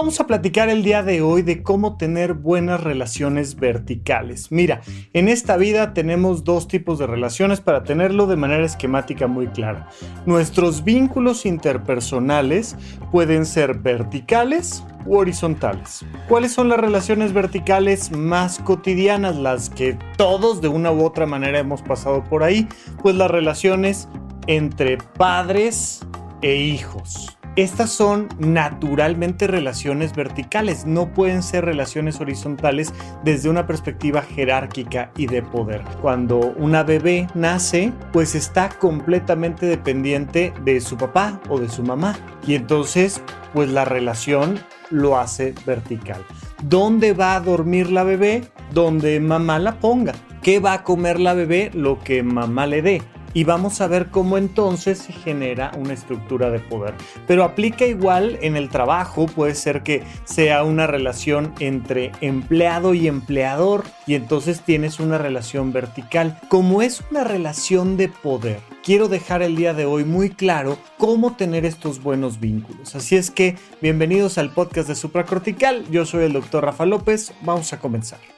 [0.00, 4.52] Vamos a platicar el día de hoy de cómo tener buenas relaciones verticales.
[4.52, 4.80] Mira,
[5.12, 9.88] en esta vida tenemos dos tipos de relaciones para tenerlo de manera esquemática muy clara.
[10.24, 12.76] Nuestros vínculos interpersonales
[13.10, 16.06] pueden ser verticales u horizontales.
[16.28, 21.58] ¿Cuáles son las relaciones verticales más cotidianas, las que todos de una u otra manera
[21.58, 22.68] hemos pasado por ahí?
[23.02, 24.08] Pues las relaciones
[24.46, 26.06] entre padres
[26.40, 32.94] e hijos estas son naturalmente relaciones verticales, no pueden ser relaciones horizontales
[33.24, 35.82] desde una perspectiva jerárquica y de poder.
[36.00, 42.16] Cuando una bebé nace, pues está completamente dependiente de su papá o de su mamá.
[42.46, 43.20] Y entonces,
[43.52, 46.24] pues la relación lo hace vertical.
[46.62, 48.44] ¿Dónde va a dormir la bebé?
[48.72, 50.14] Donde mamá la ponga.
[50.42, 51.72] ¿Qué va a comer la bebé?
[51.74, 53.02] Lo que mamá le dé
[53.34, 56.94] y vamos a ver cómo entonces se genera una estructura de poder.
[57.26, 63.08] Pero aplica igual en el trabajo, puede ser que sea una relación entre empleado y
[63.08, 66.38] empleador y entonces tienes una relación vertical.
[66.48, 71.36] Como es una relación de poder, quiero dejar el día de hoy muy claro cómo
[71.36, 72.94] tener estos buenos vínculos.
[72.94, 77.72] Así es que bienvenidos al podcast de Supracortical, yo soy el doctor Rafa López, vamos
[77.72, 78.37] a comenzar.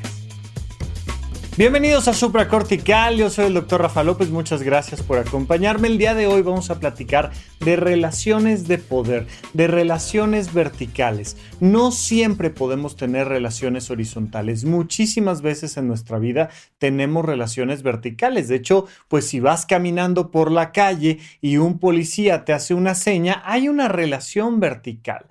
[1.57, 5.89] Bienvenidos a Supracortical, yo soy el doctor Rafa López, muchas gracias por acompañarme.
[5.89, 11.35] El día de hoy vamos a platicar de relaciones de poder, de relaciones verticales.
[11.59, 18.47] No siempre podemos tener relaciones horizontales, muchísimas veces en nuestra vida tenemos relaciones verticales.
[18.47, 22.95] De hecho, pues si vas caminando por la calle y un policía te hace una
[22.95, 25.25] seña, hay una relación vertical.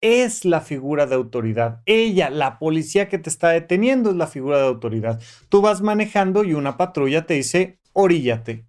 [0.00, 1.82] Es la figura de autoridad.
[1.86, 5.20] Ella, la policía que te está deteniendo, es la figura de autoridad.
[5.48, 8.66] Tú vas manejando y una patrulla te dice, oríllate.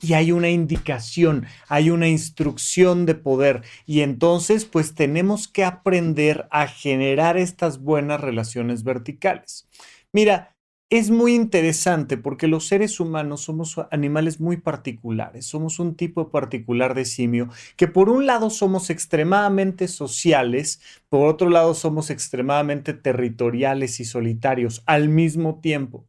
[0.00, 3.62] Y hay una indicación, hay una instrucción de poder.
[3.86, 9.66] Y entonces, pues tenemos que aprender a generar estas buenas relaciones verticales.
[10.12, 10.53] Mira,
[10.94, 16.94] es muy interesante porque los seres humanos somos animales muy particulares, somos un tipo particular
[16.94, 23.98] de simio que por un lado somos extremadamente sociales, por otro lado somos extremadamente territoriales
[23.98, 26.06] y solitarios al mismo tiempo.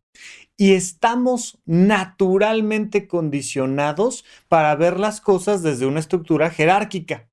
[0.55, 7.27] Y estamos naturalmente condicionados para ver las cosas desde una estructura jerárquica.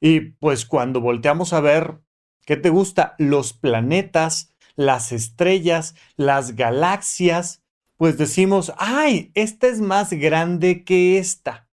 [0.00, 1.98] Y pues cuando volteamos a ver,
[2.46, 3.16] ¿qué te gusta?
[3.18, 7.62] Los planetas, las estrellas, las galaxias,
[7.96, 11.68] pues decimos, ay, esta es más grande que esta.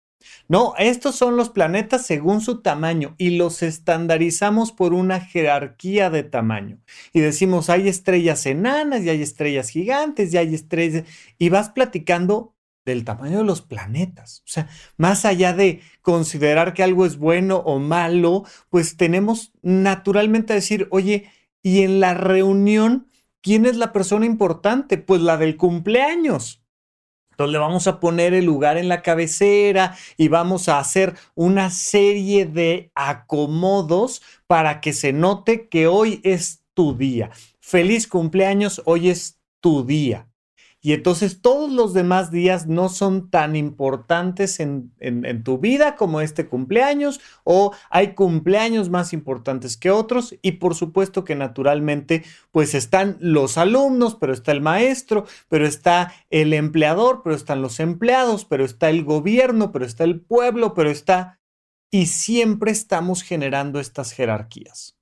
[0.46, 6.22] No, estos son los planetas según su tamaño y los estandarizamos por una jerarquía de
[6.22, 6.78] tamaño.
[7.12, 11.04] Y decimos, hay estrellas enanas y hay estrellas gigantes y hay estrellas...
[11.38, 12.54] Y vas platicando
[12.84, 14.42] del tamaño de los planetas.
[14.46, 14.68] O sea,
[14.98, 20.88] más allá de considerar que algo es bueno o malo, pues tenemos naturalmente a decir,
[20.90, 21.30] oye,
[21.64, 23.08] y en la reunión,
[23.40, 24.98] ¿quién es la persona importante?
[24.98, 26.62] Pues la del cumpleaños.
[27.30, 31.70] Entonces le vamos a poner el lugar en la cabecera y vamos a hacer una
[31.70, 37.30] serie de acomodos para que se note que hoy es tu día.
[37.60, 40.28] Feliz cumpleaños, hoy es tu día.
[40.86, 44.92] Y entonces todos los demás días no son tan importantes en,
[45.42, 51.24] tu vida como este cumpleaños o hay cumpleaños más importantes que otros y por supuesto
[51.24, 57.34] que naturalmente pues están los alumnos, pero está el maestro, pero está el empleador, pero
[57.34, 61.40] están los empleados, pero está el gobierno, pero está el pueblo, pero está...
[61.90, 64.98] Y siempre estamos generando estas jerarquías.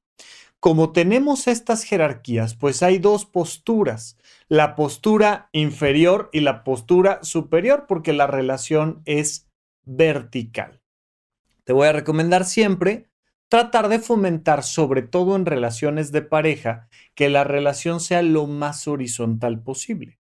[0.60, 4.16] Como tenemos estas jerarquías, pues hay dos posturas
[4.52, 9.48] la postura inferior y la postura superior porque la relación es
[9.86, 10.82] vertical.
[11.64, 13.08] Te voy a recomendar siempre
[13.48, 18.86] tratar de fomentar, sobre todo en relaciones de pareja, que la relación sea lo más
[18.88, 20.18] horizontal posible.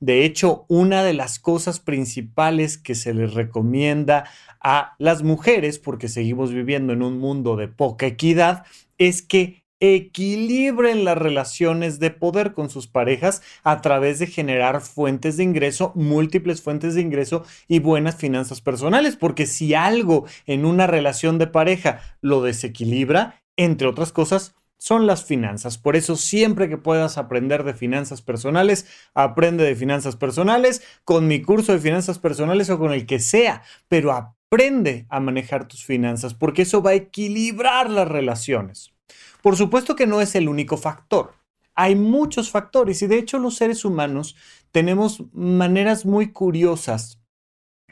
[0.00, 4.28] De hecho, una de las cosas principales que se les recomienda
[4.60, 8.66] a las mujeres, porque seguimos viviendo en un mundo de poca equidad,
[8.98, 15.36] es que equilibren las relaciones de poder con sus parejas a través de generar fuentes
[15.36, 20.86] de ingreso, múltiples fuentes de ingreso y buenas finanzas personales, porque si algo en una
[20.86, 25.78] relación de pareja lo desequilibra, entre otras cosas, son las finanzas.
[25.78, 31.42] Por eso siempre que puedas aprender de finanzas personales, aprende de finanzas personales con mi
[31.42, 36.34] curso de finanzas personales o con el que sea, pero aprende a manejar tus finanzas
[36.34, 38.92] porque eso va a equilibrar las relaciones.
[39.42, 41.34] Por supuesto que no es el único factor.
[41.74, 44.36] Hay muchos factores y de hecho los seres humanos
[44.70, 47.20] tenemos maneras muy curiosas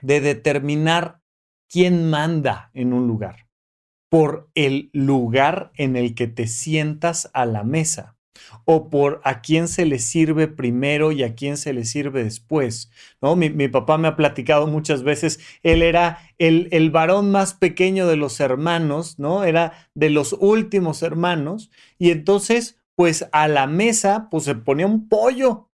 [0.01, 1.21] de determinar
[1.69, 3.49] quién manda en un lugar
[4.09, 8.17] por el lugar en el que te sientas a la mesa
[8.65, 12.91] o por a quién se le sirve primero y a quién se le sirve después.
[13.21, 13.37] ¿no?
[13.37, 18.17] Mi, papá me ha platicado muchas veces, él era el, el, varón más pequeño de
[18.17, 19.45] los hermanos, ¿no?
[19.45, 25.09] Era de los últimos hermanos, y entonces, pues a la mesa, pues se ponía un
[25.09, 25.71] pollo.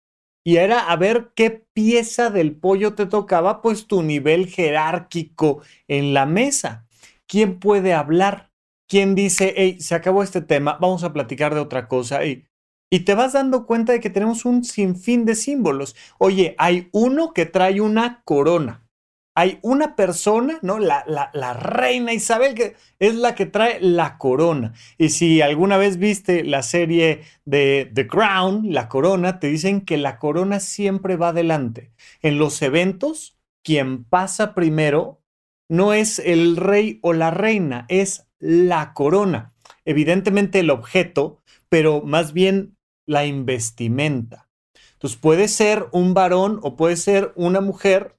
[0.44, 6.14] Y era a ver qué pieza del pollo te tocaba, pues tu nivel jerárquico en
[6.14, 6.88] la mesa.
[7.28, 8.52] ¿Quién puede hablar?
[8.88, 12.26] ¿Quién dice, hey, se acabó este tema, vamos a platicar de otra cosa?
[12.26, 12.46] Y
[12.94, 15.96] y te vas dando cuenta de que tenemos un sinfín de símbolos.
[16.18, 18.86] Oye, hay uno que trae una corona.
[19.34, 20.78] Hay una persona, ¿no?
[20.78, 24.74] La, la, reina Isabel, que es la que trae la corona.
[24.98, 29.96] Y si alguna vez viste la serie de The Crown, la corona, te dicen que
[29.96, 31.94] la corona siempre va adelante.
[32.22, 35.22] En los eventos, quien pasa primero
[35.70, 39.54] no es el rey o la reina, es la corona.
[39.86, 41.40] Evidentemente el objeto,
[41.70, 42.76] pero más bien
[43.12, 44.48] la investimenta.
[44.94, 48.16] Entonces puede ser un varón o puede ser una mujer,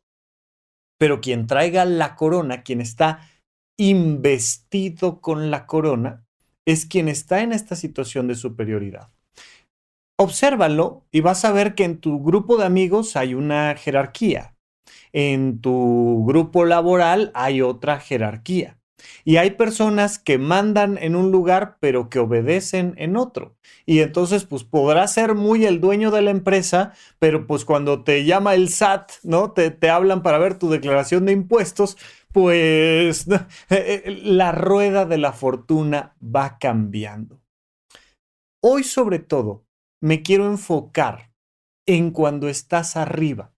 [0.99, 3.29] pero quien traiga la corona, quien está
[3.79, 6.25] investido con la corona,
[6.67, 9.09] es quien está en esta situación de superioridad.
[10.19, 14.55] Obsérvalo y vas a ver que en tu grupo de amigos hay una jerarquía.
[15.13, 18.79] En tu grupo laboral hay otra jerarquía.
[19.25, 23.57] Y hay personas que mandan en un lugar pero que obedecen en otro.
[23.87, 28.25] Y entonces pues podrás ser muy el dueño de la empresa, pero pues cuando te
[28.25, 29.53] llama el SAT, ¿no?
[29.53, 31.97] Te, te hablan para ver tu declaración de impuestos,
[32.33, 33.27] pues
[33.71, 37.41] eh, eh, la rueda de la fortuna va cambiando.
[38.61, 39.67] Hoy sobre todo
[40.01, 41.33] me quiero enfocar
[41.87, 43.53] en cuando estás arriba.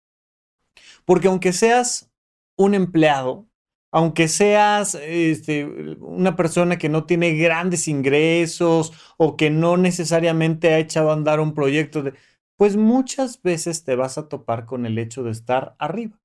[1.06, 2.12] Porque aunque seas
[2.57, 3.48] un empleado,
[3.94, 5.66] aunque seas este,
[6.00, 11.40] una persona que no tiene grandes ingresos o que no necesariamente ha echado a andar
[11.40, 12.13] un proyecto, de,
[12.57, 16.19] pues muchas veces te vas a topar con el hecho de estar arriba.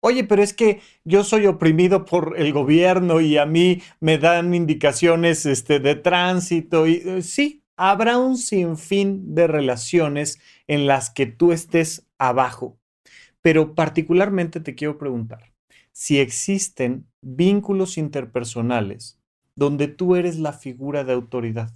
[0.00, 4.52] Oye, pero es que yo soy oprimido por el gobierno y a mí me dan
[4.52, 11.24] indicaciones este, de tránsito y eh, sí, habrá un sinfín de relaciones en las que
[11.24, 12.78] tú estés abajo.
[13.40, 15.53] Pero particularmente te quiero preguntar,
[15.94, 19.18] si existen vínculos interpersonales
[19.56, 21.72] donde tú eres la figura de autoridad.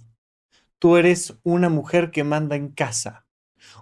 [0.79, 3.25] Tú eres una mujer que manda en casa,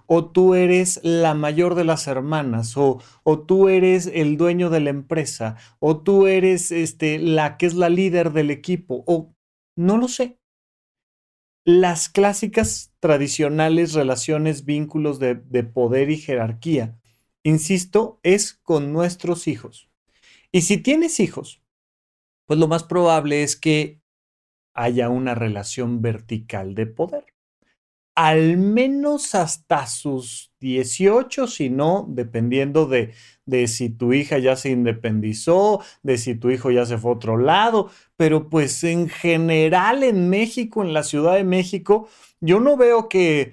[0.06, 3.00] o tú eres la mayor de las hermanas, o,
[3.46, 7.88] tú eres el dueño de la empresa, o tú eres este, la que es la
[7.88, 9.34] líder del equipo, o
[9.76, 10.38] no lo sé.
[11.64, 16.98] Las clásicas tradicionales relaciones, vínculos de poder y jerarquía,
[17.42, 19.87] insisto, es con nuestros hijos.
[20.52, 21.62] Y si tienes hijos,
[22.46, 24.00] pues lo más probable es que
[24.74, 27.24] haya una relación vertical de poder.
[28.14, 33.12] Al menos hasta sus 18, si no, dependiendo de,
[33.44, 37.14] de si tu hija ya se independizó, de si tu hijo ya se fue a
[37.14, 42.08] otro lado, pero pues en general en México, en la Ciudad de México,
[42.40, 43.52] yo no veo que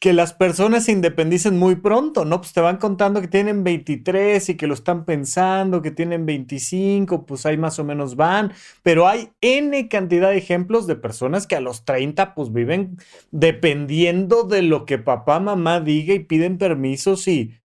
[0.00, 2.40] que las personas se independicen muy pronto, ¿no?
[2.40, 7.26] Pues te van contando que tienen 23 y que lo están pensando, que tienen 25,
[7.26, 8.52] pues ahí más o menos van,
[8.82, 12.96] pero hay N cantidad de ejemplos de personas que a los 30 pues viven
[13.30, 17.60] dependiendo de lo que papá, mamá diga y piden permisos y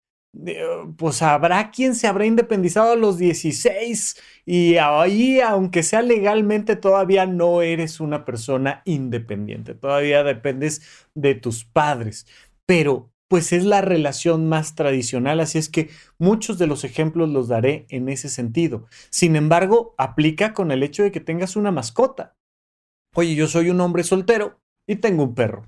[0.96, 7.26] pues habrá quien se habrá independizado a los 16 y ahí, aunque sea legalmente, todavía
[7.26, 10.82] no eres una persona independiente, todavía dependes
[11.14, 12.26] de tus padres,
[12.66, 17.46] pero pues es la relación más tradicional, así es que muchos de los ejemplos los
[17.46, 18.86] daré en ese sentido.
[19.10, 22.36] Sin embargo, aplica con el hecho de que tengas una mascota.
[23.14, 25.64] Oye, yo soy un hombre soltero y tengo un perro.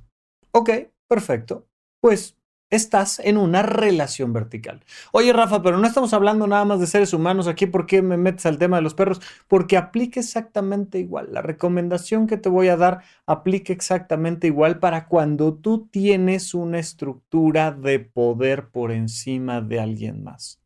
[0.51, 0.71] Ok,
[1.09, 1.69] perfecto.
[2.01, 2.37] Pues
[2.73, 4.83] estás en una relación vertical.
[5.13, 7.67] Oye, Rafa, pero no estamos hablando nada más de seres humanos aquí.
[7.67, 9.21] ¿Por qué me metes al tema de los perros?
[9.47, 11.29] Porque aplica exactamente igual.
[11.33, 16.79] La recomendación que te voy a dar aplica exactamente igual para cuando tú tienes una
[16.79, 20.62] estructura de poder por encima de alguien más.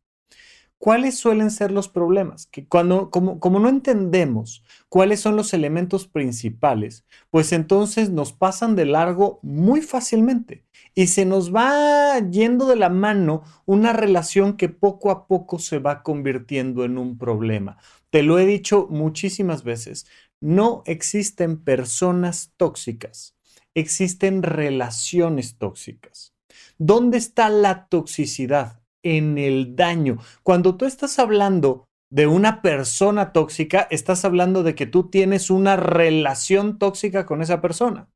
[0.79, 2.45] ¿Cuáles suelen ser los problemas?
[2.45, 8.75] Que cuando, como, como no entendemos cuáles son los elementos principales, pues entonces nos pasan
[8.75, 14.69] de largo muy fácilmente y se nos va yendo de la mano una relación que
[14.69, 17.77] poco a poco se va convirtiendo en un problema.
[18.11, 20.05] Te lo he dicho muchísimas veces,
[20.39, 23.35] no existen personas tóxicas,
[23.73, 26.35] existen relaciones tóxicas.
[26.77, 28.76] ¿Dónde está la toxicidad?
[29.03, 30.17] En el daño.
[30.43, 35.75] Cuando tú estás hablando de una persona tóxica, estás hablando de que tú tienes una
[35.75, 38.09] relación tóxica con esa persona.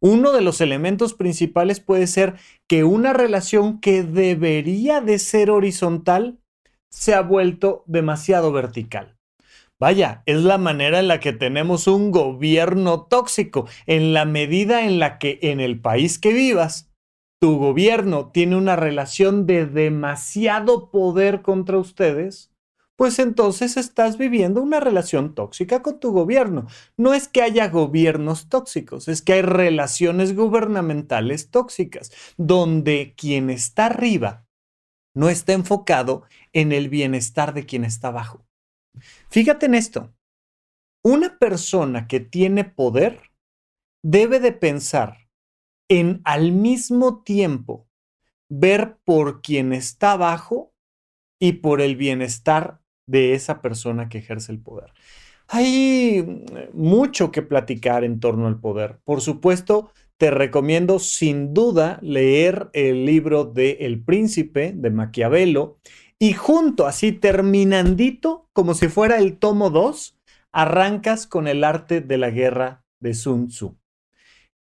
[0.00, 2.36] Uno de los elementos principales puede ser
[2.68, 6.38] que una relación que debería de ser horizontal
[6.90, 9.16] se ha vuelto demasiado vertical.
[9.78, 14.98] Vaya, es la manera en la que tenemos un gobierno tóxico, en la medida en
[14.98, 16.90] la que en el país que vivas
[17.40, 22.52] tu gobierno tiene una relación de demasiado poder contra ustedes,
[22.96, 26.66] pues entonces estás viviendo una relación tóxica con tu gobierno.
[26.96, 33.86] No es que haya gobiernos tóxicos, es que hay relaciones gubernamentales tóxicas, donde quien está
[33.86, 34.46] arriba
[35.14, 38.46] no está enfocado en el bienestar de quien está abajo.
[39.28, 40.14] Fíjate en esto.
[41.02, 43.30] Una persona que tiene poder
[44.02, 45.25] debe de pensar
[45.88, 47.86] en al mismo tiempo
[48.48, 50.72] ver por quien está abajo
[51.40, 54.92] y por el bienestar de esa persona que ejerce el poder.
[55.48, 58.98] Hay mm, mucho que platicar en torno al poder.
[59.04, 65.78] Por supuesto, te recomiendo sin duda leer el libro de El Príncipe de Maquiavelo
[66.18, 70.16] y junto, así terminandito, como si fuera el tomo 2,
[70.52, 73.76] arrancas con el arte de la guerra de Sun Tzu.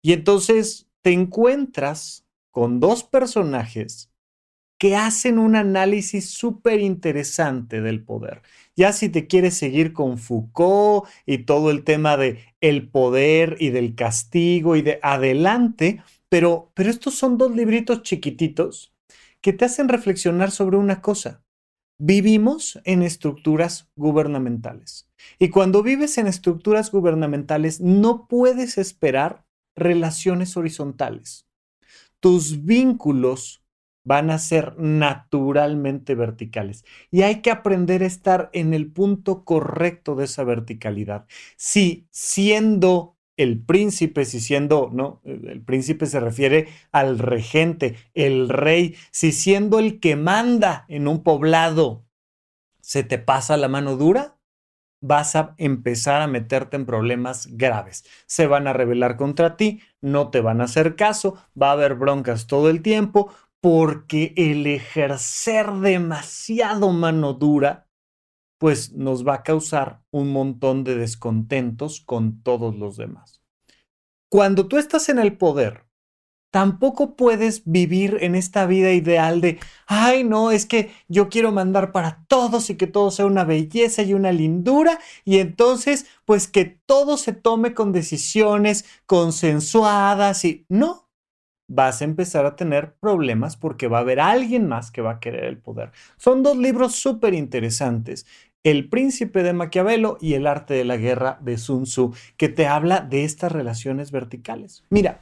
[0.02, 4.11] Y entonces te encuentras con dos personajes
[4.78, 8.40] que hacen un análisis súper interesante del poder.
[8.75, 13.68] Ya si te quieres seguir con Foucault y todo el tema de el poder y
[13.68, 18.94] del castigo y de adelante, pero, pero estos son dos libritos chiquititos
[19.42, 21.44] que te hacen reflexionar sobre una cosa.
[21.99, 25.06] Vivimos en estructuras gubernamentales.
[25.38, 29.44] Y cuando vives en estructuras gubernamentales, no puedes esperar
[29.76, 31.47] relaciones horizontales.
[32.21, 33.64] Tus vínculos
[34.04, 40.14] van a ser naturalmente verticales y hay que aprender a estar en el punto correcto
[40.14, 41.26] de esa verticalidad.
[41.57, 48.95] Si siendo el príncipe, si siendo, no, el príncipe se refiere al regente, el rey,
[49.11, 52.04] si siendo el que manda en un poblado,
[52.81, 54.37] se te pasa la mano dura,
[55.06, 58.04] vas a empezar a meterte en problemas graves.
[58.26, 61.94] Se van a rebelar contra ti, no te van a hacer caso, va a haber
[61.94, 63.30] broncas todo el tiempo,
[63.61, 67.87] porque el ejercer demasiado mano dura,
[68.58, 73.42] pues nos va a causar un montón de descontentos con todos los demás.
[74.30, 75.84] Cuando tú estás en el poder,
[76.54, 79.58] tampoco puedes vivir en esta vida ideal de,
[79.88, 84.04] ay, no, es que yo quiero mandar para todos y que todo sea una belleza
[84.04, 91.08] y una lindura, y entonces, pues que todo se tome con decisiones consensuadas y no.
[91.66, 95.18] Vas a empezar a tener problemas porque va a haber alguien más que va a
[95.18, 95.90] querer el poder.
[96.18, 98.26] Son dos libros súper interesantes.
[98.62, 102.68] El príncipe de Maquiavelo y El arte de la guerra de Sun Tzu, que te
[102.68, 104.84] habla de estas relaciones verticales.
[104.88, 105.20] Mira,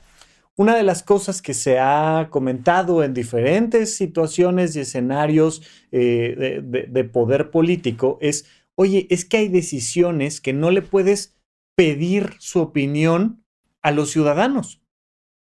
[0.62, 7.04] una de las cosas que se ha comentado en diferentes situaciones y escenarios eh, de,
[7.04, 11.36] poder político es, oye, es que hay decisiones que no le puedes
[11.76, 13.44] pedir su opinión
[13.82, 14.80] a los ciudadanos.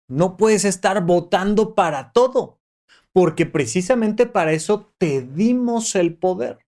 [0.09, 2.59] No puedes estar votando para todo,
[3.13, 6.64] porque precisamente para eso te dimos el poder.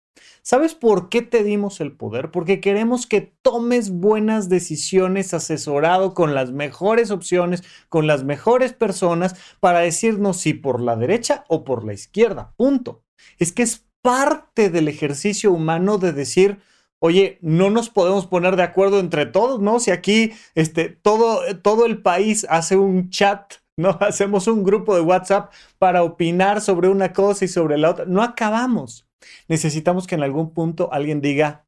[0.45, 2.33] ¿Sabes por qué te dimos el poder?
[2.33, 9.37] Porque queremos que tomes buenas decisiones asesorado con las mejores opciones, con las mejores personas
[9.61, 12.55] para decirnos si por la derecha o por la izquierda.
[12.57, 13.05] Punto.
[13.39, 16.59] Es que es parte del ejercicio humano de decir,
[16.99, 19.79] oye, no nos podemos poner de acuerdo entre todos, ¿no?
[19.79, 23.91] Si aquí este, todo, todo el país hace un chat, ¿no?
[24.01, 28.23] Hacemos un grupo de WhatsApp para opinar sobre una cosa y sobre la otra, no
[28.23, 29.07] acabamos.
[29.49, 31.65] Necesitamos que en algún punto alguien diga,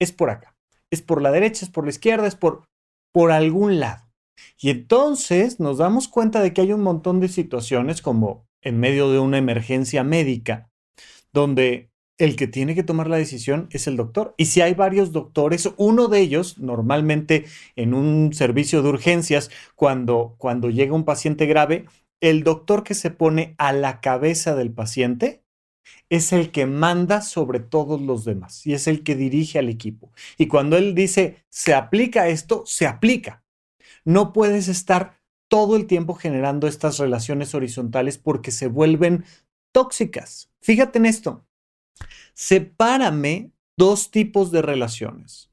[0.00, 0.54] es por acá,
[0.92, 2.64] es por la derecha, es por la izquierda, es por,
[3.12, 4.08] por algún lado.
[4.60, 9.10] Y entonces nos damos cuenta de que hay un montón de situaciones como en medio
[9.10, 10.68] de una emergencia médica,
[11.32, 14.34] donde el que tiene que tomar la decisión es el doctor.
[14.36, 17.46] Y si hay varios doctores, uno de ellos, normalmente
[17.76, 21.86] en un servicio de urgencias, cuando, cuando llega un paciente grave,
[22.20, 25.44] el doctor que se pone a la cabeza del paciente
[26.10, 30.12] es el que manda sobre todos los demás y es el que dirige al equipo.
[30.36, 33.44] Y cuando él dice, se aplica esto, se aplica.
[34.04, 39.24] No puedes estar todo el tiempo generando estas relaciones horizontales porque se vuelven
[39.72, 40.50] tóxicas.
[40.60, 41.47] Fíjate en esto.
[42.34, 45.50] Sepárame dos tipos de relaciones.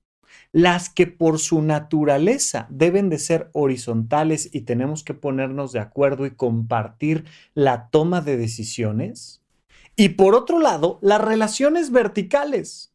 [0.52, 6.26] Las que por su naturaleza deben de ser horizontales y tenemos que ponernos de acuerdo
[6.26, 9.42] y compartir la toma de decisiones.
[9.96, 12.94] Y por otro lado, las relaciones verticales.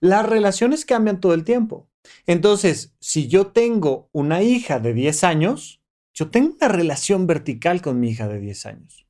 [0.00, 1.88] Las relaciones cambian todo el tiempo.
[2.26, 5.80] Entonces, si yo tengo una hija de 10 años,
[6.14, 9.06] yo tengo una relación vertical con mi hija de 10 años.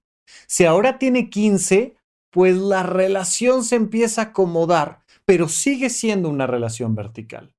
[0.46, 1.96] Si ahora tiene 15,
[2.30, 7.54] pues la relación se empieza a acomodar, pero sigue siendo una relación vertical.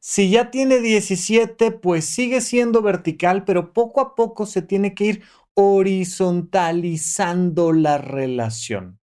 [0.00, 5.04] Si ya tiene 17, pues sigue siendo vertical, pero poco a poco se tiene que
[5.04, 5.22] ir
[5.54, 8.98] horizontalizando la relación.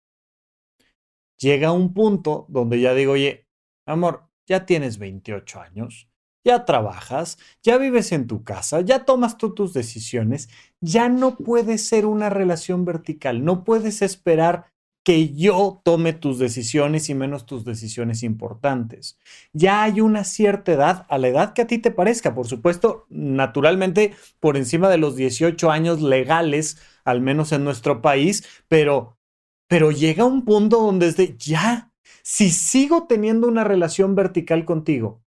[1.38, 3.50] Llega un punto donde ya digo, oye,
[3.86, 6.08] amor, ya tienes 28 años,
[6.46, 10.48] ya trabajas, ya vives en tu casa, ya tomas tú tus decisiones,
[10.80, 14.72] ya no puede ser una relación vertical, no puedes esperar
[15.06, 19.20] que yo tome tus decisiones y menos tus decisiones importantes.
[19.54, 23.06] Ya hay una cierta edad, a la edad que a ti te parezca, por supuesto,
[23.10, 29.20] naturalmente por encima de los 18 años legales, al menos en nuestro país, pero,
[29.68, 31.94] pero llega un punto donde es de, ya,
[32.24, 35.24] si sigo teniendo una relación vertical contigo,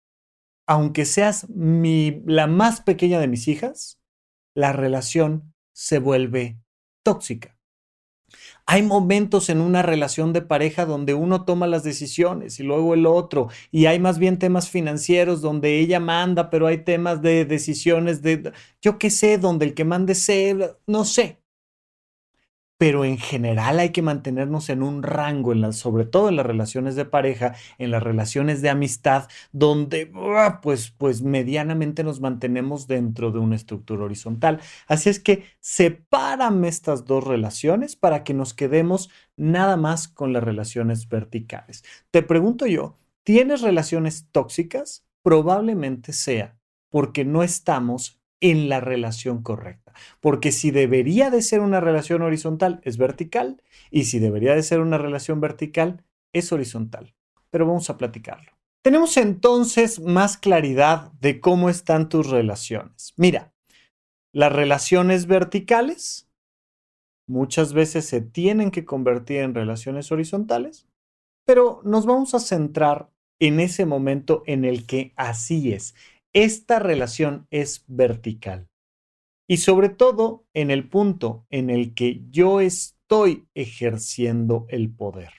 [0.66, 4.00] aunque seas la más pequeña de mis hijas,
[4.56, 6.58] la relación se vuelve
[7.04, 7.57] tóxica.
[8.66, 13.06] Hay momentos en una relación de pareja donde uno toma las decisiones y luego el
[13.06, 18.22] otro, y hay más bien temas financieros donde ella manda, pero hay temas de decisiones
[18.22, 18.52] de,
[18.82, 21.37] yo qué sé, donde el que mande sé, no sé
[22.78, 26.94] pero en general hay que mantenernos en un rango, en sobre todo en las relaciones
[26.94, 30.10] de pareja, en las relaciones de amistad, donde
[30.62, 34.60] pues, pues medianamente nos mantenemos dentro de una estructura horizontal.
[34.86, 40.44] Así es que sepárame estas dos relaciones para que nos quedemos nada más con las
[40.44, 41.82] relaciones verticales.
[42.12, 45.04] Te pregunto yo, ¿tienes relaciones tóxicas?
[45.22, 46.58] Probablemente sea
[46.90, 49.92] porque no estamos en la relación correcta.
[50.20, 54.80] Porque si debería de ser una relación horizontal, es vertical, y si debería de ser
[54.80, 57.14] una relación vertical, es horizontal.
[57.50, 58.52] Pero vamos a platicarlo.
[58.82, 63.12] Tenemos entonces más claridad de cómo están tus relaciones.
[63.16, 63.52] Mira,
[64.32, 66.28] las relaciones verticales
[67.26, 70.86] muchas veces se tienen que convertir en relaciones horizontales,
[71.44, 75.94] pero nos vamos a centrar en ese momento en el que así es.
[76.40, 78.68] Esta relación es vertical
[79.48, 85.32] y sobre todo en el punto en el que yo estoy ejerciendo el poder.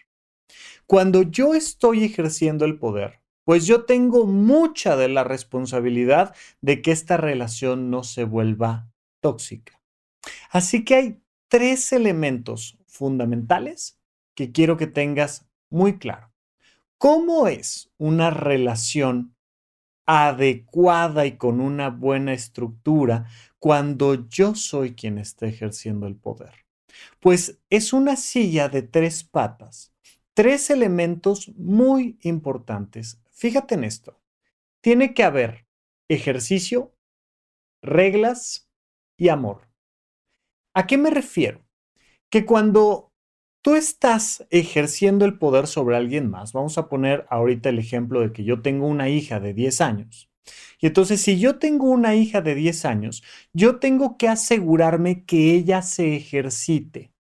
[0.85, 6.91] Cuando yo estoy ejerciendo el poder, pues yo tengo mucha de la responsabilidad de que
[6.91, 9.81] esta relación no se vuelva tóxica.
[10.49, 13.97] Así que hay tres elementos fundamentales
[14.35, 16.33] que quiero que tengas muy claro.
[16.97, 19.33] ¿Cómo es una relación
[20.11, 23.27] adecuada y con una buena estructura
[23.59, 26.65] cuando yo soy quien está ejerciendo el poder?
[27.19, 29.93] Pues es una silla de tres patas,
[30.33, 33.21] tres elementos muy importantes.
[33.29, 34.19] Fíjate en esto.
[34.81, 35.67] Tiene que haber
[36.07, 36.95] ejercicio,
[37.83, 38.67] reglas
[39.15, 39.69] y amor.
[40.73, 41.63] ¿A qué me refiero?
[42.31, 43.08] Que cuando
[43.61, 46.53] tú estás ejerciendo el poder sobre alguien más.
[46.53, 50.29] Vamos a poner ahorita el ejemplo de que yo tengo una hija de 10 años.
[50.79, 55.53] Y entonces, si yo tengo una hija de 10 años, yo tengo que asegurarme que
[55.53, 57.11] ella se ejercite.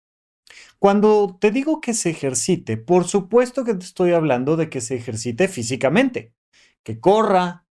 [0.78, 4.94] Cuando te digo que se ejercite, por supuesto que te estoy hablando de que se
[4.94, 6.34] ejercite físicamente,
[6.84, 7.66] que corra,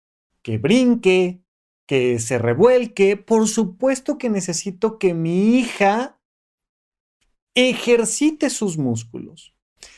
[0.42, 1.42] que brinque,
[1.87, 3.16] que se revuelque.
[3.16, 6.20] Por supuesto que necesito que mi hija
[7.54, 9.54] ejercite sus músculos.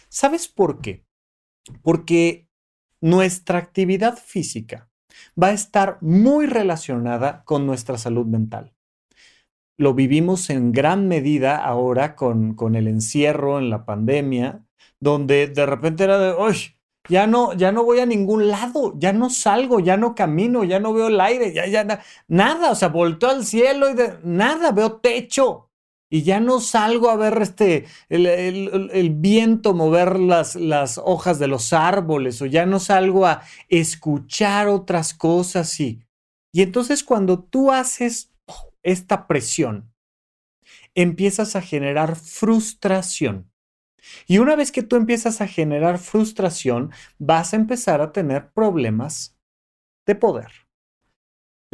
[0.09, 1.05] ¿Sabes por qué?
[1.83, 2.49] Porque
[3.01, 4.89] nuestra actividad física
[5.41, 8.73] va a estar muy relacionada con nuestra salud mental.
[9.77, 14.65] Lo vivimos en gran medida ahora con, el encierro en la pandemia,
[15.01, 16.57] donde de repente era de, ¡ay!
[17.09, 20.81] Ya no, ya no voy a ningún lado, ya no salgo, ya no camino, ya
[20.81, 25.01] no veo el aire, ya, ya, nada, o sea, volteo al cielo y nada, veo
[25.01, 25.64] techo
[26.15, 31.73] y ya no salgo a ver este, el, viento mover las, las, hojas de los
[31.73, 36.05] árboles o ya no salgo a escuchar otras cosas y,
[36.53, 38.33] y entonces cuando tú haces
[38.85, 39.93] esta presión,
[40.95, 43.51] empiezas a generar frustración.
[44.29, 49.37] Y una vez que tú empiezas a generar frustración, vas a empezar a tener problemas
[50.07, 50.64] de poder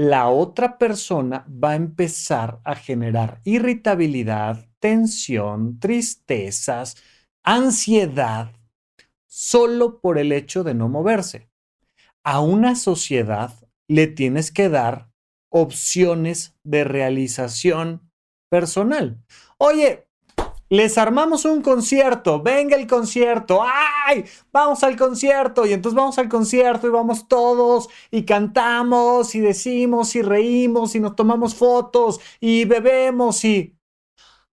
[0.00, 6.96] la otra persona va a empezar a generar irritabilidad, tensión, tristezas,
[7.44, 8.50] ansiedad,
[9.26, 11.50] solo por el hecho de no moverse.
[12.24, 13.52] A una sociedad
[13.88, 15.10] le tienes que dar
[15.50, 18.10] opciones de realización
[18.48, 19.22] personal.
[19.58, 20.08] Oye,
[20.70, 24.24] les armamos un concierto, venga el concierto, ¡ay!
[24.52, 30.14] Vamos al concierto y entonces vamos al concierto y vamos todos y cantamos y decimos
[30.14, 33.76] y reímos y nos tomamos fotos y bebemos y...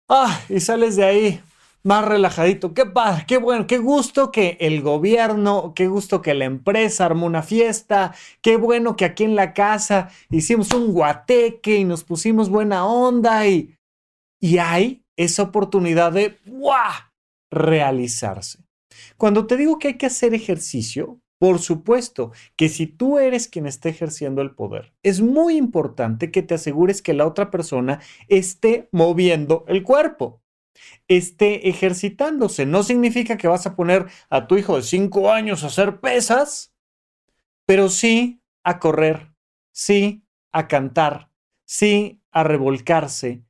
[0.10, 0.41] ¡Ah!
[0.50, 1.41] Y sales de ahí
[1.84, 2.74] más relajadito.
[2.74, 7.26] Qué padre, qué bueno, qué gusto que el gobierno, qué gusto que la empresa armó
[7.26, 12.50] una fiesta, qué bueno que aquí en la casa hicimos un guateque y nos pusimos
[12.50, 13.76] buena onda y...
[14.43, 16.38] Y hay esa oportunidad de
[17.49, 18.63] realizarse.
[19.17, 23.65] Cuando te digo que hay que hacer ejercicio, por supuesto que si tú eres quien
[23.65, 28.89] está ejerciendo el poder, es muy importante que te asegures que la otra persona esté
[28.91, 30.43] moviendo el cuerpo,
[31.07, 32.67] esté ejercitándose.
[32.67, 36.75] No significa que vas a poner a tu hijo de 5 años a hacer pesas,
[37.65, 39.34] pero sí a correr,
[39.71, 41.31] sí a cantar,
[41.65, 43.43] sí a revolcarse,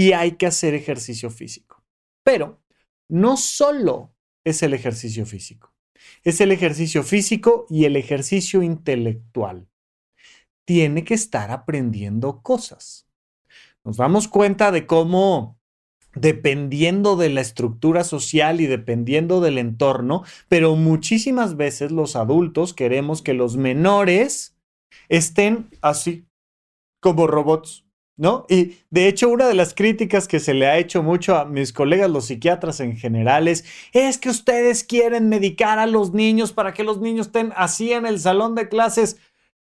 [0.00, 1.84] y hay que hacer ejercicio físico.
[2.24, 2.62] Pero
[3.10, 5.74] no solo es el ejercicio físico,
[6.22, 9.68] es el ejercicio físico y el ejercicio intelectual.
[10.64, 13.10] Tiene que estar aprendiendo cosas.
[13.84, 15.60] Nos damos cuenta de cómo
[16.14, 23.20] dependiendo de la estructura social y dependiendo del entorno, pero muchísimas veces los adultos queremos
[23.20, 24.56] que los menores
[25.10, 26.24] estén así,
[27.00, 27.84] como robots,
[28.20, 28.44] ¿no?
[28.50, 31.72] Y de hecho, una de las críticas que se le ha hecho mucho a mis
[31.72, 36.74] colegas, los psiquiatras en general, es, es que ustedes quieren medicar a los niños para
[36.74, 39.16] que los niños estén así en el salón de clases.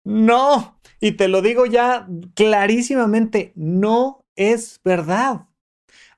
[0.03, 5.47] No, y te lo digo ya clarísimamente, no es verdad.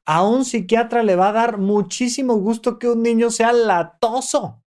[0.04, 4.62] A un psiquiatra le va a dar muchísimo gusto que un niño sea latoso,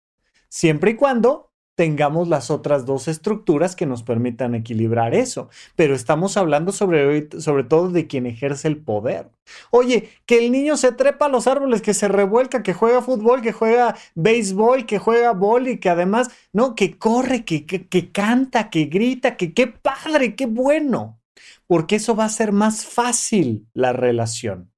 [0.49, 5.51] siempre y cuando tengamos las otras dos estructuras que nos permitan equilibrar eso.
[5.77, 9.29] Pero estamos hablando sobre, sobre todo de quien ejerce el poder.
[9.71, 13.43] Oye, que el niño se trepa a los árboles, que se revuelca, que juega fútbol,
[13.43, 15.37] que juega béisbol, que juega
[15.67, 20.35] y que además, no, que corre, que, que, que canta, que grita, que qué padre,
[20.35, 21.21] qué bueno.
[21.67, 24.73] Porque eso va a ser más fácil la relación.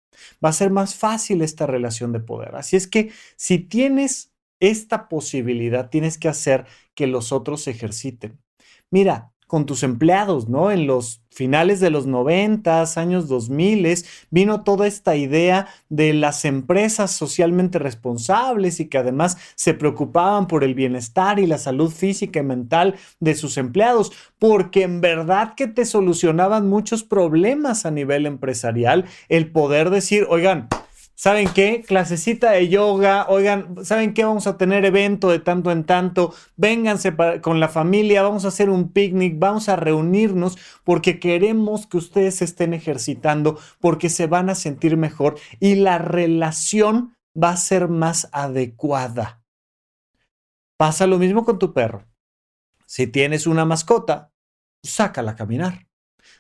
[0.44, 2.56] Va a ser más fácil esta relación de poder.
[2.56, 8.38] Así es que si tienes esta posibilidad, tienes que hacer que los otros ejerciten.
[8.90, 10.70] Mira, con tus empleados, ¿no?
[10.70, 17.12] En los finales de los 90, años 2000, vino toda esta idea de las empresas
[17.12, 22.42] socialmente responsables y que además se preocupaban por el bienestar y la salud física y
[22.42, 29.06] mental de sus empleados, porque en verdad que te solucionaban muchos problemas a nivel empresarial
[29.30, 30.68] el poder decir, oigan,
[31.20, 31.82] ¿Saben qué?
[31.84, 33.26] Clasecita de yoga.
[33.28, 34.24] Oigan, ¿saben qué?
[34.24, 36.32] Vamos a tener evento de tanto en tanto.
[36.56, 38.22] Vénganse con la familia.
[38.22, 39.36] Vamos a hacer un picnic.
[39.36, 45.36] Vamos a reunirnos porque queremos que ustedes estén ejercitando porque se van a sentir mejor
[45.58, 49.42] y la relación va a ser más adecuada.
[50.76, 52.06] Pasa lo mismo con tu perro.
[52.86, 54.30] Si tienes una mascota,
[54.84, 55.87] sácala a caminar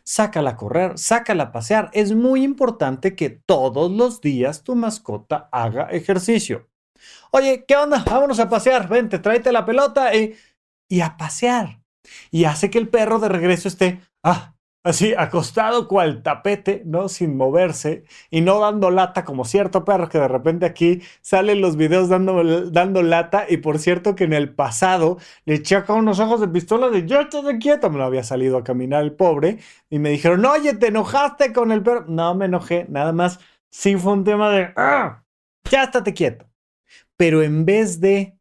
[0.08, 1.90] sácala a correr, sácala a pasear.
[1.92, 6.70] Es muy importante que todos los días tu mascota haga ejercicio.
[7.30, 8.02] Oye, ¿qué onda?
[8.06, 8.88] Vámonos a pasear.
[8.88, 10.34] Vente, tráete la pelota y,
[10.88, 11.82] y a pasear.
[12.30, 14.54] Y hace que el perro de regreso esté, ah,
[14.88, 17.08] así acostado cual tapete, ¿no?
[17.08, 21.76] Sin moverse y no dando lata como cierto perro que de repente aquí salen los
[21.76, 26.40] videos dando, dando lata y por cierto que en el pasado le chaca unos ojos
[26.40, 29.58] de pistola de ya de quieto, me lo había salido a caminar el pobre
[29.90, 32.06] y me dijeron, oye, ¿te enojaste con el perro?
[32.08, 35.22] No me enojé, nada más sí fue un tema de, ah,
[35.70, 36.46] ya estate quieto.
[37.16, 38.38] Pero en vez de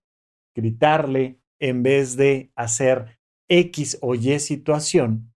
[0.55, 5.33] gritarle, en vez de hacer X o Y situación,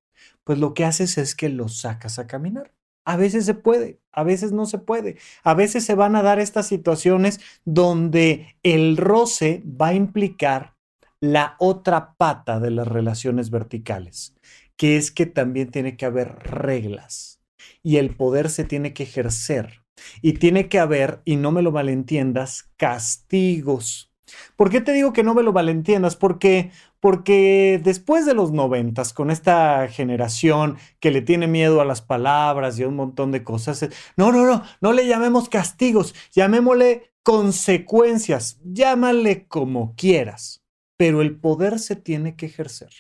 [0.52, 2.74] pues lo que haces es que lo sacas a caminar.
[3.06, 5.16] A veces se puede, a veces no se puede.
[5.44, 10.76] A veces se van a dar estas situaciones donde el roce va a implicar
[11.22, 14.36] la otra pata de las relaciones verticales,
[14.76, 17.40] que es que también tiene que haber reglas
[17.82, 19.86] y el poder se tiene que ejercer
[20.22, 24.11] Y tiene que haber, y no me lo malentiendas, castigos.
[24.56, 26.16] ¿Por qué te digo que no me lo malentiendas?
[26.16, 32.02] Porque, porque después de los noventas, con esta generación que le tiene miedo a las
[32.02, 37.12] palabras y a un montón de cosas, no, no, no, no le llamemos castigos, llamémosle
[37.24, 40.64] consecuencias, llámale como quieras,
[40.98, 42.92] pero el poder se tiene que ejercer.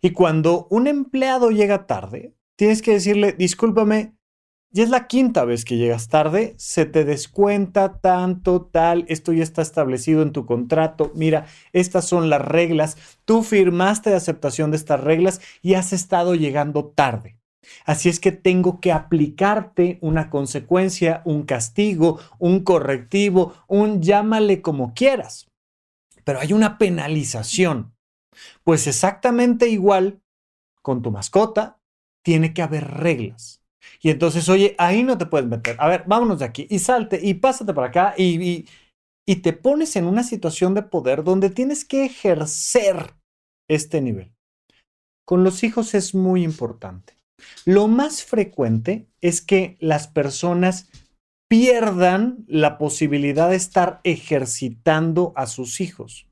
[0.00, 4.14] Y cuando un empleado llega tarde, tienes que decirle, discúlpame,
[4.72, 9.42] ya es la quinta vez que llegas tarde, se te descuenta tanto, tal, esto ya
[9.42, 14.78] está establecido en tu contrato, mira, estas son las reglas, tú firmaste de aceptación de
[14.78, 17.38] estas reglas y has estado llegando tarde.
[17.84, 24.94] Así es que tengo que aplicarte una consecuencia, un castigo, un correctivo, un llámale como
[24.94, 25.48] quieras.
[26.24, 27.94] Pero hay una penalización.
[28.64, 30.22] Pues exactamente igual
[30.82, 31.78] con tu mascota,
[32.22, 33.61] tiene que haber reglas.
[34.00, 35.76] Y entonces, oye, ahí no te puedes meter.
[35.78, 38.68] A ver, vámonos de aquí y salte y pásate para acá y, y,
[39.26, 43.14] y te pones en una situación de poder donde tienes que ejercer
[43.68, 44.32] este nivel.
[45.26, 47.16] Con los hijos es muy importante.
[47.64, 50.88] Lo más frecuente es que las personas
[51.48, 56.26] pierdan la posibilidad de estar ejercitando a sus hijos.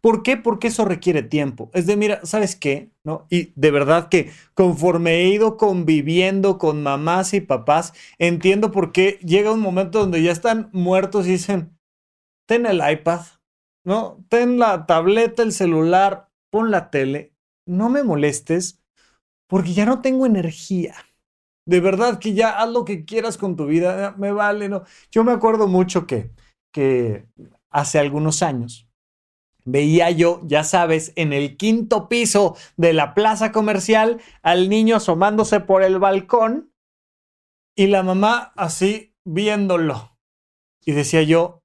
[0.00, 0.36] ¿Por qué?
[0.36, 1.70] Porque eso requiere tiempo.
[1.74, 2.90] Es de, mira, ¿sabes qué?
[3.04, 3.26] ¿No?
[3.28, 9.18] Y de verdad que conforme he ido conviviendo con mamás y papás, entiendo por qué
[9.22, 11.76] llega un momento donde ya están muertos y dicen,
[12.46, 13.20] ten el iPad,
[13.84, 14.24] ¿no?
[14.28, 17.34] Ten la tableta, el celular, pon la tele,
[17.66, 18.80] no me molestes,
[19.48, 20.94] porque ya no tengo energía.
[21.66, 24.84] De verdad que ya haz lo que quieras con tu vida, me vale, ¿no?
[25.10, 26.30] Yo me acuerdo mucho que,
[26.72, 27.26] que
[27.70, 28.88] hace algunos años,
[29.70, 35.60] veía yo, ya sabes, en el quinto piso de la plaza comercial al niño asomándose
[35.60, 36.72] por el balcón
[37.74, 40.18] y la mamá así viéndolo.
[40.84, 41.62] Y decía yo,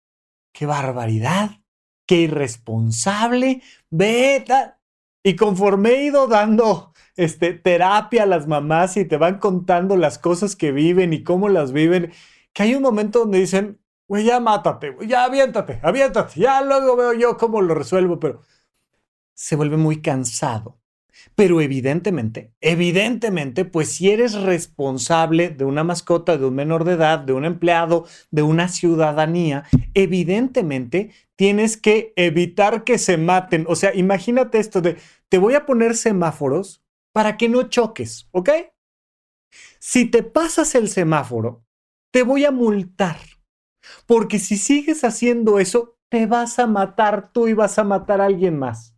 [0.53, 1.61] qué barbaridad,
[2.07, 4.79] qué irresponsable, veta.
[5.23, 10.19] Y conforme he ido dando este, terapia a las mamás y te van contando las
[10.19, 12.11] cosas que viven y cómo las viven,
[12.53, 17.13] que hay un momento donde dicen, güey, ya mátate, ya aviéntate, aviéntate, ya luego veo
[17.13, 18.41] yo cómo lo resuelvo, pero
[19.33, 20.79] se vuelve muy cansado.
[21.33, 27.19] Pero evidentemente, evidentemente, pues si eres responsable de una mascota, de un menor de edad,
[27.19, 29.63] de un empleado, de una ciudadanía,
[29.93, 33.65] evidentemente tienes que evitar que se maten.
[33.67, 34.97] O sea, imagínate esto de,
[35.29, 38.49] te voy a poner semáforos para que no choques, ¿ok?
[39.79, 41.65] Si te pasas el semáforo,
[42.11, 43.17] te voy a multar.
[44.05, 48.25] Porque si sigues haciendo eso, te vas a matar tú y vas a matar a
[48.25, 48.95] alguien más.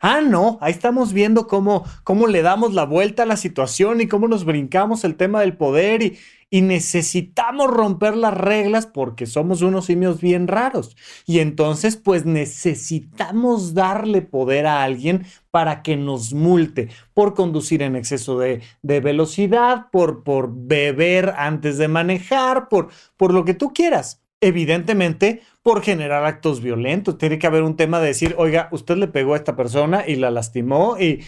[0.00, 4.06] Ah, no, ahí estamos viendo cómo, cómo le damos la vuelta a la situación y
[4.06, 6.18] cómo nos brincamos el tema del poder y,
[6.54, 10.96] y necesitamos romper las reglas porque somos unos simios bien raros.
[11.26, 17.96] Y entonces, pues necesitamos darle poder a alguien para que nos multe por conducir en
[17.96, 23.72] exceso de, de velocidad, por, por beber antes de manejar, por, por lo que tú
[23.72, 27.18] quieras evidentemente por generar actos violentos.
[27.18, 30.16] Tiene que haber un tema de decir, oiga, usted le pegó a esta persona y
[30.16, 31.24] la lastimó y,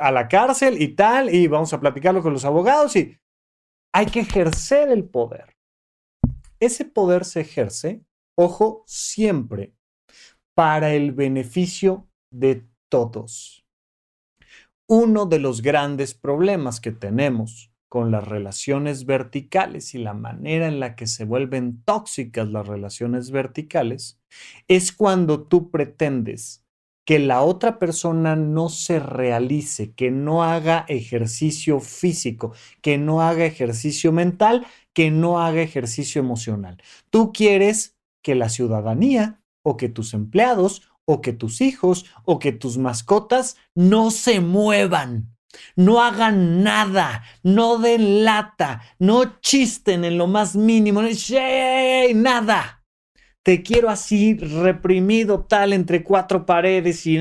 [0.00, 3.16] a la cárcel y tal, y vamos a platicarlo con los abogados y
[3.92, 5.56] hay que ejercer el poder.
[6.60, 8.04] Ese poder se ejerce,
[8.36, 9.74] ojo, siempre
[10.54, 13.64] para el beneficio de todos.
[14.88, 20.78] Uno de los grandes problemas que tenemos con las relaciones verticales y la manera en
[20.78, 24.20] la que se vuelven tóxicas las relaciones verticales,
[24.68, 26.59] es cuando tú pretendes
[27.10, 33.44] que la otra persona no se realice, que no haga ejercicio físico, que no haga
[33.46, 36.80] ejercicio mental, que no haga ejercicio emocional.
[37.10, 42.52] Tú quieres que la ciudadanía o que tus empleados o que tus hijos o que
[42.52, 45.36] tus mascotas no se muevan,
[45.74, 51.02] no hagan nada, no den lata, no chisten en lo más mínimo,
[52.14, 52.79] nada.
[53.42, 57.18] Te quiero así reprimido tal entre cuatro paredes y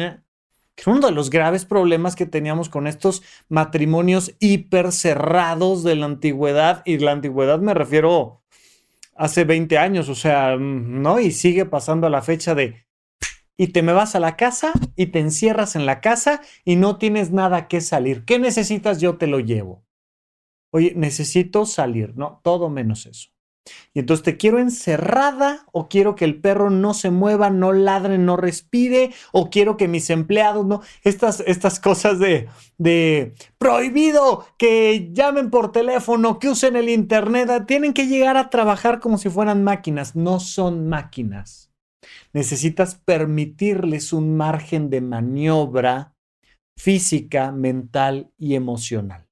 [0.86, 6.82] uno de los graves problemas que teníamos con estos matrimonios hiper cerrados de la antigüedad
[6.86, 8.42] y la antigüedad me refiero
[9.16, 11.20] hace 20 años, o sea, ¿no?
[11.20, 12.86] Y sigue pasando a la fecha de
[13.58, 16.98] y te me vas a la casa y te encierras en la casa y no
[16.98, 18.24] tienes nada que salir.
[18.24, 19.02] ¿Qué necesitas?
[19.02, 19.84] Yo te lo llevo.
[20.72, 23.32] Oye, necesito salir, no, todo menos eso.
[23.94, 28.18] Y entonces te quiero encerrada o quiero que el perro no se mueva, no ladre,
[28.18, 30.82] no respire o quiero que mis empleados no...
[31.04, 37.94] Estas, estas cosas de, de prohibido que llamen por teléfono, que usen el internet, tienen
[37.94, 40.16] que llegar a trabajar como si fueran máquinas.
[40.16, 41.72] No son máquinas.
[42.34, 46.14] Necesitas permitirles un margen de maniobra
[46.78, 49.29] física, mental y emocional.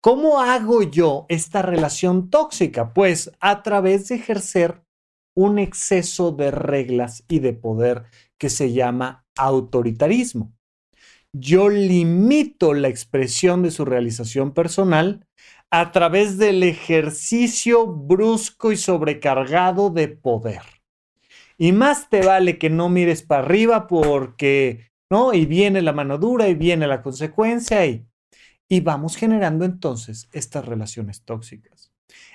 [0.00, 2.94] ¿Cómo hago yo esta relación tóxica?
[2.94, 4.82] Pues a través de ejercer
[5.34, 8.04] un exceso de reglas y de poder
[8.38, 10.52] que se llama autoritarismo.
[11.32, 15.26] Yo limito la expresión de su realización personal
[15.70, 20.62] a través del ejercicio brusco y sobrecargado de poder.
[21.58, 25.34] Y más te vale que no mires para arriba porque, ¿no?
[25.34, 28.07] Y viene la mano dura y viene la consecuencia y
[28.68, 31.90] y vamos generando entonces estas relaciones tóxicas.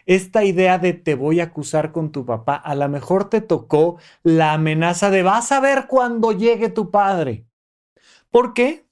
[0.06, 3.98] Esta idea de te voy a acusar con tu papá, a lo mejor te tocó
[4.24, 7.46] la amenaza de vas a ver cuando llegue tu padre.
[8.30, 8.86] ¿Por qué?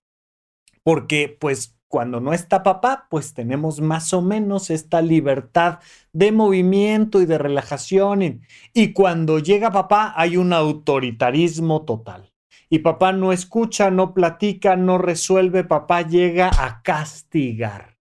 [0.83, 5.79] Porque pues cuando no está papá, pues tenemos más o menos esta libertad
[6.13, 8.21] de movimiento y de relajación.
[8.21, 8.41] Y,
[8.73, 12.30] y cuando llega papá hay un autoritarismo total
[12.71, 17.97] y papá no escucha, no platica, no resuelve, papá llega a castigar.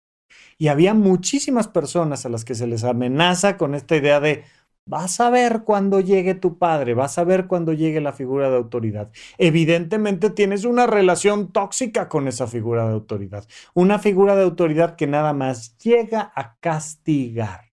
[0.56, 4.44] Y había muchísimas personas a las que se les amenaza con esta idea de
[4.86, 8.56] vas a ver cuando llegue tu padre, vas a ver cuando llegue la figura de
[8.56, 9.12] autoridad.
[9.36, 15.06] Evidentemente tienes una relación tóxica con esa figura de autoridad, una figura de autoridad que
[15.06, 17.70] nada más llega a castigar.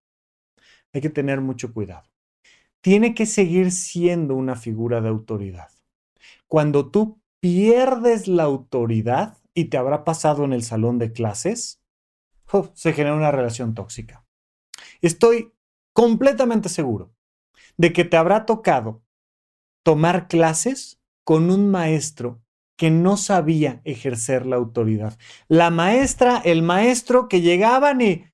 [0.91, 2.10] Hay que tener mucho cuidado.
[2.82, 5.69] Tiene que seguir siendo una figura de autoridad
[6.51, 11.81] cuando tú pierdes la autoridad, y te habrá pasado en el salón de clases,
[12.73, 14.25] se genera una relación tóxica.
[15.01, 15.53] Estoy
[15.93, 17.13] completamente seguro
[17.77, 19.01] de que te habrá tocado
[19.81, 22.41] tomar clases con un maestro
[22.75, 25.17] que no sabía ejercer la autoridad.
[25.47, 28.25] La maestra, el maestro que llegaban y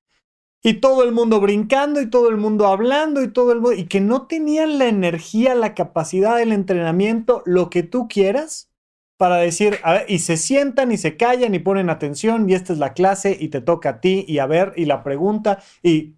[0.62, 3.86] y todo el mundo brincando y todo el mundo hablando y todo el mundo y
[3.86, 8.70] que no tenían la energía, la capacidad el entrenamiento, lo que tú quieras
[9.18, 12.72] para decir, a ver, y se sientan y se callan y ponen atención y esta
[12.72, 16.14] es la clase y te toca a ti y a ver y la pregunta y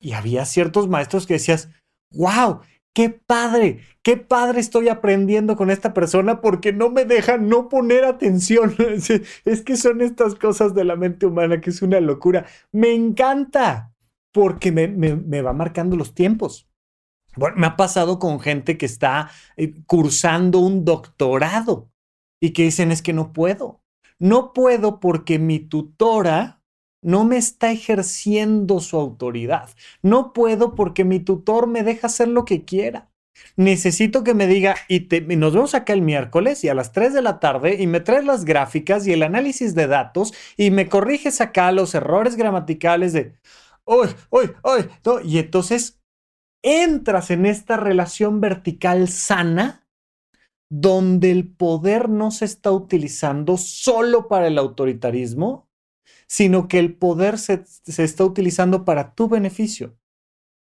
[0.00, 1.70] y había ciertos maestros que decías,
[2.12, 2.60] "Wow,
[2.94, 8.04] qué padre, qué padre estoy aprendiendo con esta persona porque no me deja no poner
[8.04, 8.74] atención.
[9.44, 12.46] Es que son estas cosas de la mente humana que es una locura.
[12.70, 13.92] Me encanta
[14.32, 16.68] porque me, me, va marcando los tiempos.
[17.36, 21.90] Bueno, me ha pasado con gente que está eh, cursando un doctorado
[22.40, 23.82] y que dicen es que no puedo.
[24.18, 26.61] No puedo porque mi tutora
[27.02, 29.70] no me está ejerciendo su autoridad.
[30.02, 33.10] No puedo porque mi tutor me deja hacer lo que quiera.
[33.56, 37.22] Necesito que me diga, y, nos vemos acá el miércoles y a las 3 de
[37.22, 41.40] la tarde y me traes las gráficas y el análisis de datos y me corriges
[41.40, 43.34] acá los errores gramaticales de,
[43.84, 44.88] uy, uy, uy,
[45.24, 46.00] y entonces
[46.62, 49.86] entras en esta relación vertical sana
[50.70, 55.68] donde el poder no se está utilizando solo para el autoritarismo,
[56.32, 59.98] sino que el poder se, está utilizando para tu beneficio.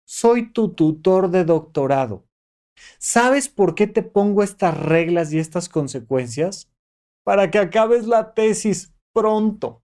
[0.07, 2.24] Soy tu tutor de doctorado.
[3.00, 6.70] ¿Sabes por qué te pongo estas reglas y estas consecuencias?
[7.24, 9.83] Para que acabes la tesis pronto.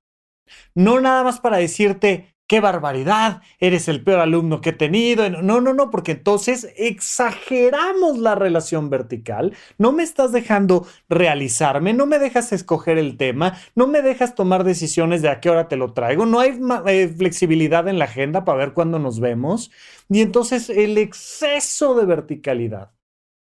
[0.73, 5.29] No nada más para decirte, qué barbaridad, eres el peor alumno que he tenido.
[5.31, 12.07] No, no, no, porque entonces exageramos la relación vertical, no me estás dejando realizarme, no
[12.07, 15.77] me dejas escoger el tema, no me dejas tomar decisiones de a qué hora te
[15.77, 19.71] lo traigo, no hay eh, flexibilidad en la agenda para ver cuándo nos vemos.
[20.09, 22.93] Y entonces el exceso de verticalidad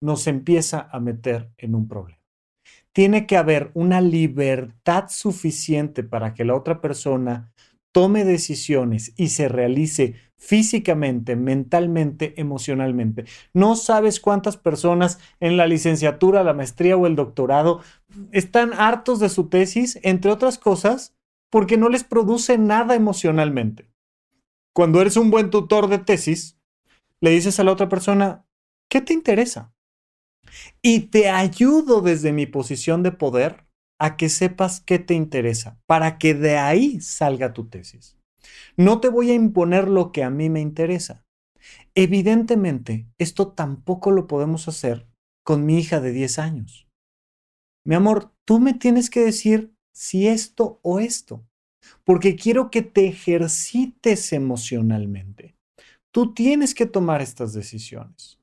[0.01, 2.23] nos empieza a meter en un problema
[2.93, 7.51] tiene que haber una libertad suficiente para que la otra persona
[7.93, 13.23] tome decisiones y se realice físicamente, mentalmente, emocionalmente.
[13.53, 17.81] No sabes cuántas personas en la licenciatura, la maestría o el doctorado
[18.33, 21.15] están hartos de su tesis, entre otras cosas,
[21.49, 23.89] porque no les produce nada emocionalmente.
[24.73, 26.57] Cuando eres un buen tutor de tesis,
[27.21, 28.45] le dices a la otra persona,
[28.89, 29.71] ¿qué te interesa?
[30.81, 33.65] Y te ayudo desde mi posición de poder
[33.99, 38.17] a que sepas qué te interesa, para que de ahí salga tu tesis.
[38.75, 41.23] No te voy a imponer lo que a mí me interesa.
[41.95, 45.07] Evidentemente, esto tampoco lo podemos hacer
[45.45, 46.87] con mi hija de 10 años.
[47.85, 51.45] Mi amor, tú me tienes que decir si esto o esto,
[52.03, 55.55] porque quiero que te ejercites emocionalmente.
[56.11, 58.39] Tú tienes que tomar estas decisiones.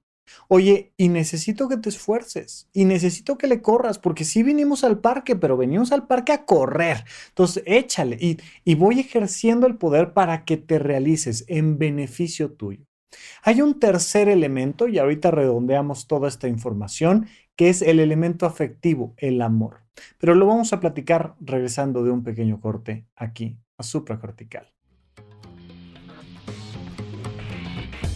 [0.49, 4.99] Oye, y necesito que te esfuerces y necesito que le corras, porque sí vinimos al
[4.99, 7.05] parque, pero venimos al parque a correr.
[7.29, 12.85] Entonces, échale y, y voy ejerciendo el poder para que te realices en beneficio tuyo.
[13.43, 17.27] Hay un tercer elemento, y ahorita redondeamos toda esta información,
[17.57, 19.83] que es el elemento afectivo, el amor.
[20.19, 24.73] Pero lo vamos a platicar regresando de un pequeño corte aquí a supracortical.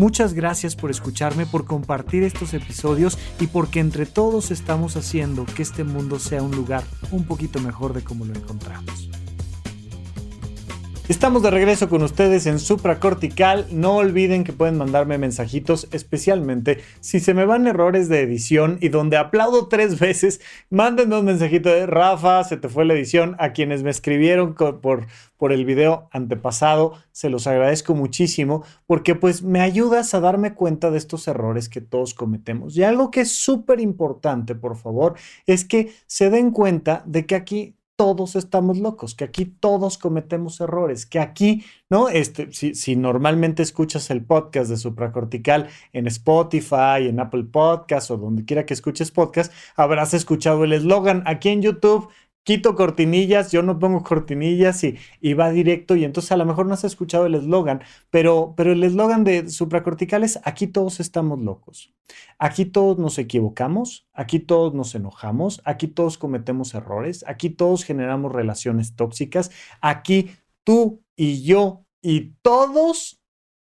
[0.00, 5.60] Muchas gracias por escucharme, por compartir estos episodios y porque entre todos estamos haciendo que
[5.60, 9.10] este mundo sea un lugar un poquito mejor de como lo encontramos.
[11.10, 13.66] Estamos de regreso con ustedes en Supracortical.
[13.72, 18.90] No olviden que pueden mandarme mensajitos, especialmente si se me van errores de edición y
[18.90, 20.40] donde aplaudo tres veces,
[20.70, 23.34] mándenme un mensajito de Rafa, se te fue la edición.
[23.40, 29.42] A quienes me escribieron por, por el video antepasado, se los agradezco muchísimo porque pues
[29.42, 32.76] me ayudas a darme cuenta de estos errores que todos cometemos.
[32.76, 37.34] Y algo que es súper importante, por favor, es que se den cuenta de que
[37.34, 42.08] aquí todos estamos locos, que aquí todos cometemos errores, que aquí, ¿no?
[42.08, 48.16] Este, si, si, normalmente escuchas el podcast de supracortical en Spotify, en Apple Podcast o
[48.16, 51.22] donde quiera que escuches podcast, habrás escuchado el eslogan.
[51.26, 52.08] Aquí en YouTube
[52.42, 56.66] quito cortinillas, yo no pongo cortinillas y, y, va directo y entonces a lo mejor
[56.66, 61.38] no has escuchado el eslogan, pero, pero el eslogan de supracortical es aquí todos estamos
[61.40, 61.94] locos,
[62.38, 68.32] aquí todos nos equivocamos, aquí todos nos enojamos, aquí todos cometemos errores, aquí todos generamos
[68.32, 70.30] relaciones tóxicas, aquí
[70.64, 73.20] tú y yo y todos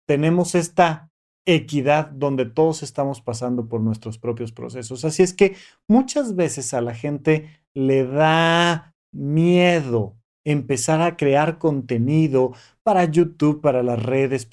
[0.07, 1.11] tenemos esta
[1.47, 5.05] equidad donde todos estamos pasando por nuestros propios procesos.
[5.05, 5.57] Así es que
[5.89, 13.83] muchas veces a la gente le da miedo empezar a crear contenido para YouTube, para
[13.83, 14.49] las redes,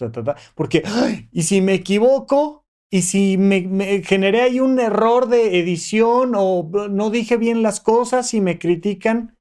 [0.55, 0.83] porque,
[1.31, 2.63] ¿y si me equivoco?
[2.91, 8.33] ¿Y si me, generé ahí un error de edición o no dije bien las cosas
[8.33, 9.35] y me critican?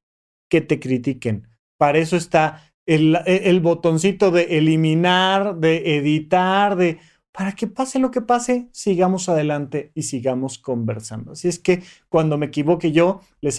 [0.50, 1.48] Que te critiquen.
[1.78, 6.98] Para eso está el, el botoncito de eliminar, de editar, de
[7.32, 11.32] para que pase lo que pase, sigamos adelante y sigamos conversando.
[11.32, 13.58] Así es que cuando me equivoque yo, les,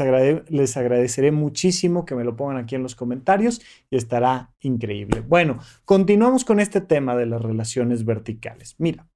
[0.49, 5.21] les, agradeceré muchísimo que me lo pongan aquí en los comentarios y estará increíble.
[5.21, 8.75] Bueno, continuamos con este tema de las relaciones verticales.
[8.77, 9.07] Mira,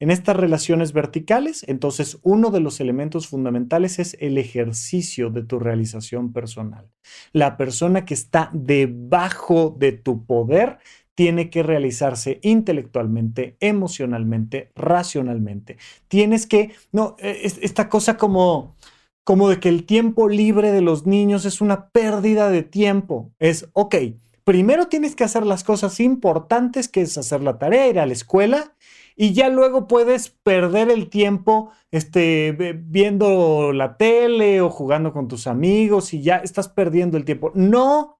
[0.00, 5.58] en estas relaciones verticales, entonces uno de los elementos fundamentales es el ejercicio de tu
[5.58, 6.90] realización personal.
[7.32, 10.78] La persona que está debajo de tu poder
[11.14, 15.76] tiene que realizarse intelectualmente, emocionalmente, racionalmente.
[16.08, 18.76] Tienes que, no, e, esta cosa como,
[19.22, 23.32] como de que el tiempo libre de los niños es una pérdida de tiempo.
[23.38, 23.96] Es, ok,
[24.44, 28.12] primero tienes que hacer las cosas importantes, que es hacer la tarea, ir a la
[28.12, 28.74] escuela,
[29.16, 32.52] y ya luego puedes perder el tiempo este,
[32.84, 37.52] viendo la tele o jugando con tus amigos y ya estás perdiendo el tiempo.
[37.54, 38.18] No,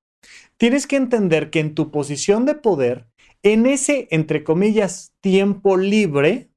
[0.56, 3.06] tienes que entender que en tu posición de poder,
[3.42, 6.50] en ese, entre comillas, tiempo libre,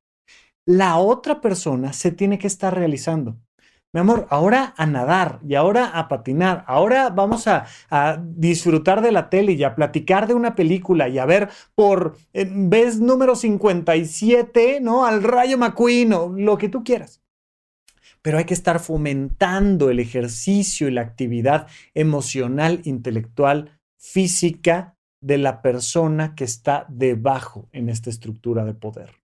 [0.65, 3.37] la otra persona se tiene que estar realizando.
[3.93, 7.65] Mi amor, ahora a nadar y ahora a patinar, ahora vamos a,
[8.21, 12.99] disfrutar de la tele y a platicar de una película y a ver por vez
[12.99, 15.05] número 57, ¿no?
[15.05, 17.21] Al rayo McQueen o lo que tú quieras
[18.21, 23.76] pero hay que estar fomentando el ejercicio y la actividad emocional, intelectual,
[24.11, 29.21] física de la persona que está debajo en esta estructura de poder.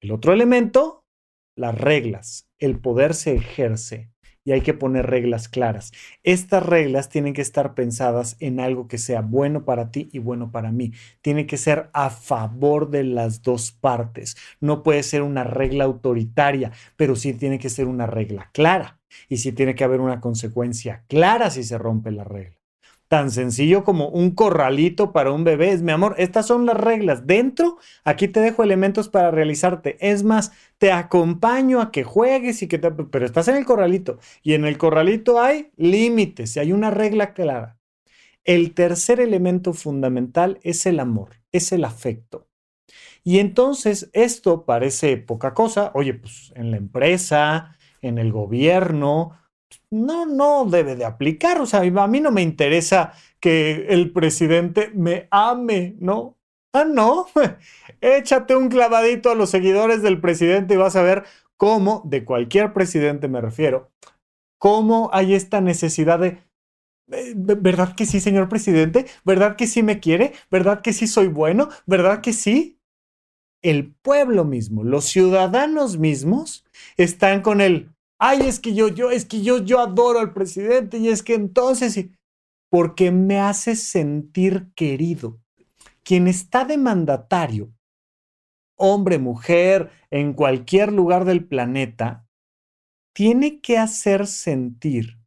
[0.00, 1.02] El otro elemento
[1.56, 4.10] las reglas, el poder se ejerce
[4.44, 5.92] y hay que poner reglas claras.
[6.22, 10.50] Estas reglas tienen que estar pensadas en algo que sea bueno para ti y bueno
[10.50, 10.92] para mí.
[11.20, 14.36] Tiene que ser a favor de las dos partes.
[14.60, 18.98] No puede ser una regla autoritaria, pero sí tiene que ser una regla clara.
[19.28, 22.61] Y sí tiene que haber una consecuencia clara si se rompe la regla
[23.12, 25.72] tan sencillo como un corralito para un bebé.
[25.72, 27.26] Es mi amor, estas son las reglas.
[27.26, 29.98] Dentro, aquí te dejo elementos para realizarte.
[30.00, 32.90] Es más, te acompaño a que juegues y que te...
[32.90, 37.34] Pero estás en el corralito y en el corralito hay límites y hay una regla
[37.34, 37.78] clara.
[38.44, 42.48] El tercer elemento fundamental es el amor, es el afecto.
[43.24, 45.90] Y entonces esto parece poca cosa.
[45.92, 49.36] Oye, pues en la empresa, en el gobierno,
[49.90, 51.60] no, no debe de aplicar.
[51.60, 56.36] O sea, a mí no me interesa que el presidente me ame, ¿no?
[56.72, 57.26] Ah, no.
[58.00, 61.24] Échate un clavadito a los seguidores del presidente y vas a ver
[61.56, 63.90] cómo, de cualquier presidente me refiero,
[64.58, 66.42] cómo hay esta necesidad de
[67.10, 69.06] eh, ¿Verdad que sí, señor presidente?
[69.24, 70.32] ¿Verdad que sí me quiere?
[70.50, 71.68] ¿Verdad que sí soy bueno?
[71.86, 72.78] ¿Verdad que sí?
[73.62, 76.64] El pueblo mismo, los ciudadanos mismos,
[76.96, 77.91] están con el
[78.24, 81.34] ay, es que yo, yo, es que yo, yo adoro al presidente y es que
[81.34, 82.08] entonces,
[82.70, 85.40] porque me hace sentir querido.
[86.04, 87.74] Quien está de mandatario,
[88.76, 92.24] hombre, mujer, en cualquier lugar del planeta,
[93.12, 95.18] tiene que hacer sentir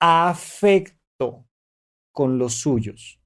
[0.00, 1.48] afecto
[2.12, 3.20] con los suyos.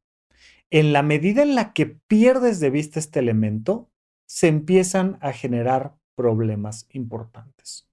[0.71, 3.91] En la medida en la que pierdes de vista este elemento,
[4.27, 7.90] se empiezan a generar problemas importantes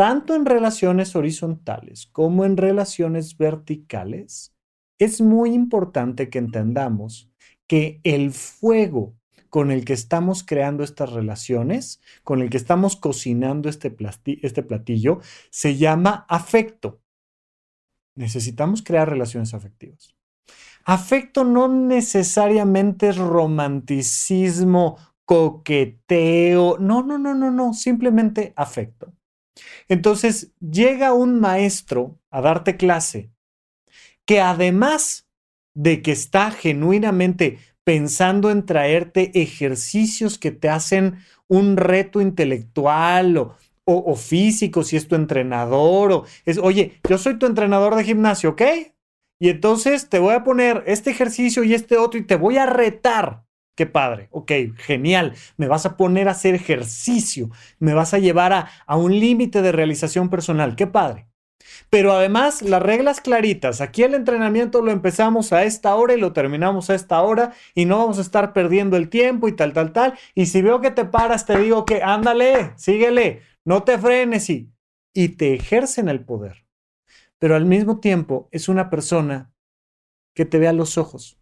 [0.00, 4.54] tanto en relaciones horizontales como en relaciones verticales,
[4.98, 7.30] es muy importante que entendamos
[7.66, 9.14] que el fuego
[9.50, 13.94] con el que estamos creando estas relaciones, con el que estamos cocinando este,
[14.40, 15.20] este platillo,
[15.50, 17.02] se llama afecto.
[18.14, 20.16] Necesitamos crear relaciones afectivas.
[20.86, 24.96] Afecto no necesariamente es romanticismo,
[25.26, 29.12] coqueteo, no, no, no, no, no, simplemente afecto.
[29.88, 33.30] Entonces llega un maestro a darte clase
[34.24, 35.28] que además
[35.74, 43.36] de que está genuinamente pensando en traerte ejercicios que te hacen un reto intelectual
[43.84, 48.50] o, físico, si es tu entrenador, o es, oye, yo soy tu entrenador de gimnasio,
[48.50, 48.62] ¿ok?
[49.40, 52.66] Y entonces te voy a poner este ejercicio y este otro y te voy a
[52.66, 53.42] retar
[53.80, 55.32] Qué padre, ok, genial.
[55.56, 59.62] Me vas a poner a hacer ejercicio, me vas a llevar a, a un límite
[59.62, 61.28] de realización personal, qué padre.
[61.88, 63.80] Pero además, las reglas claritas.
[63.80, 67.86] Aquí el entrenamiento lo empezamos a esta hora y lo terminamos a esta hora y
[67.86, 70.18] no vamos a estar perdiendo el tiempo y tal, tal, tal.
[70.34, 74.70] Y si veo que te paras, te digo que ándale, síguele, no te frenes y,
[75.14, 76.66] y te ejercen el poder.
[77.38, 79.54] Pero al mismo tiempo es una persona
[80.34, 81.38] que te ve a los ojos,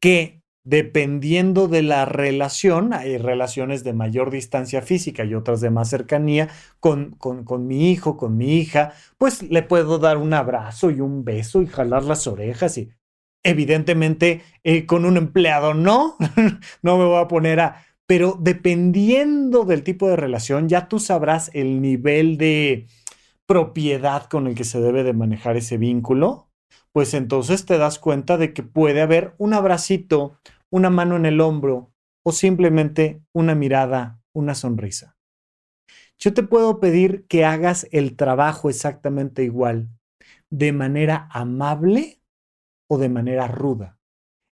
[0.00, 5.90] que dependiendo de la relación, hay relaciones de mayor distancia física y otras de más
[5.90, 6.48] cercanía
[6.80, 11.24] con, con, mi hijo, con mi hija, pues le puedo dar un abrazo y un
[11.24, 12.90] beso y jalar las orejas y
[13.42, 16.16] evidentemente eh, con un empleado no,
[16.82, 17.84] no me voy a poner a...
[18.06, 22.86] Pero dependiendo del tipo de relación, ya tú sabrás el nivel de
[23.46, 26.50] propiedad con el que se debe de manejar ese vínculo,
[26.94, 30.38] pues entonces te das cuenta de que puede haber un abracito,
[30.74, 31.94] una mano en el hombro
[32.24, 35.16] o simplemente una mirada, una sonrisa.
[36.18, 39.88] Yo te puedo pedir que hagas el trabajo exactamente igual,
[40.50, 42.20] de manera amable
[42.88, 44.00] o de manera ruda.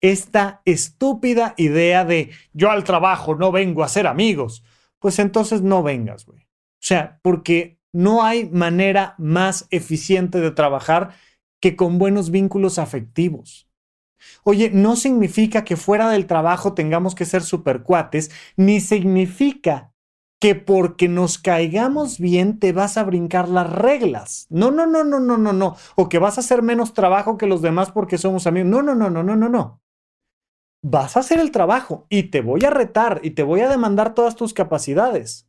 [0.00, 4.62] Esta estúpida idea de yo al trabajo no vengo a ser amigos,
[5.00, 6.42] pues entonces no vengas, güey.
[6.42, 11.16] O sea, porque no hay manera más eficiente de trabajar
[11.60, 13.68] que con buenos vínculos afectivos.
[14.42, 19.92] Oye, no significa que fuera del trabajo tengamos que ser supercuates, ni significa
[20.40, 24.46] que porque nos caigamos bien te vas a brincar las reglas.
[24.50, 25.76] No, no, no, no, no, no, no.
[25.96, 28.68] O que vas a hacer menos trabajo que los demás porque somos amigos.
[28.68, 29.80] No, no, no, no, no, no, no.
[30.82, 34.12] Vas a hacer el trabajo y te voy a retar y te voy a demandar
[34.12, 35.48] todas tus capacidades.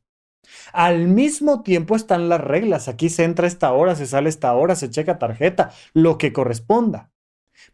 [0.71, 2.87] Al mismo tiempo están las reglas.
[2.87, 7.11] Aquí se entra esta hora, se sale esta hora, se checa tarjeta, lo que corresponda.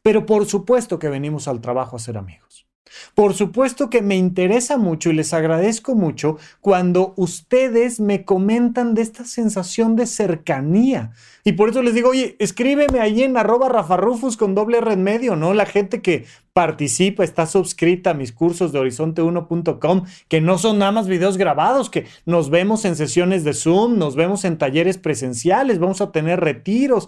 [0.01, 2.67] Pero por supuesto que venimos al trabajo a ser amigos.
[3.15, 9.01] Por supuesto que me interesa mucho y les agradezco mucho cuando ustedes me comentan de
[9.01, 11.11] esta sensación de cercanía.
[11.43, 15.35] Y por eso les digo, oye, escríbeme ahí en arroba rafarrufus con doble red medio,
[15.35, 15.53] ¿no?
[15.53, 20.91] La gente que participa, está suscrita a mis cursos de horizonte1.com, que no son nada
[20.91, 25.79] más videos grabados, que nos vemos en sesiones de Zoom, nos vemos en talleres presenciales,
[25.79, 27.07] vamos a tener retiros,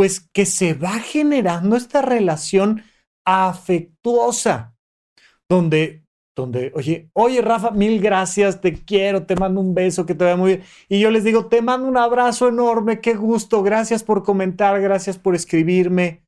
[0.00, 2.84] pues que se va generando esta relación
[3.26, 4.74] afectuosa
[5.46, 10.24] donde, donde, oye, oye Rafa, mil gracias, te quiero, te mando un beso, que te
[10.24, 10.66] vaya muy bien.
[10.88, 15.18] Y yo les digo, te mando un abrazo enorme, qué gusto, gracias por comentar, gracias
[15.18, 16.22] por escribirme.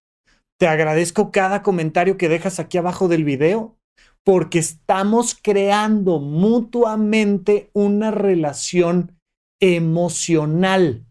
[0.61, 3.79] Te agradezco cada comentario que dejas aquí abajo del video,
[4.23, 9.19] porque estamos creando mutuamente una relación
[9.63, 11.07] emocional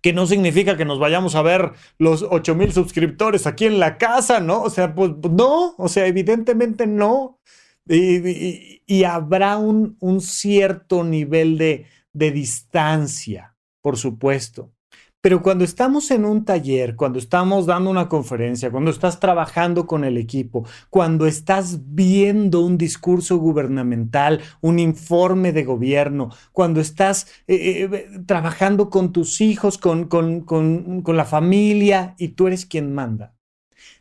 [0.00, 3.98] que no significa que nos vayamos a ver los 8 mil suscriptores aquí en la
[3.98, 4.62] casa, ¿no?
[4.62, 7.40] O sea, pues no, o sea, evidentemente no.
[7.86, 14.72] Y, habrá un, un, cierto nivel de, de distancia, por supuesto.
[15.20, 20.04] Pero cuando estamos en un taller, cuando estamos dando una conferencia, cuando estás trabajando con
[20.04, 27.88] el equipo, cuando estás viendo un discurso gubernamental, un informe de gobierno, cuando estás eh,
[27.92, 32.94] eh, trabajando con tus hijos, con, con, con, con la familia y tú eres quien
[32.94, 33.34] manda,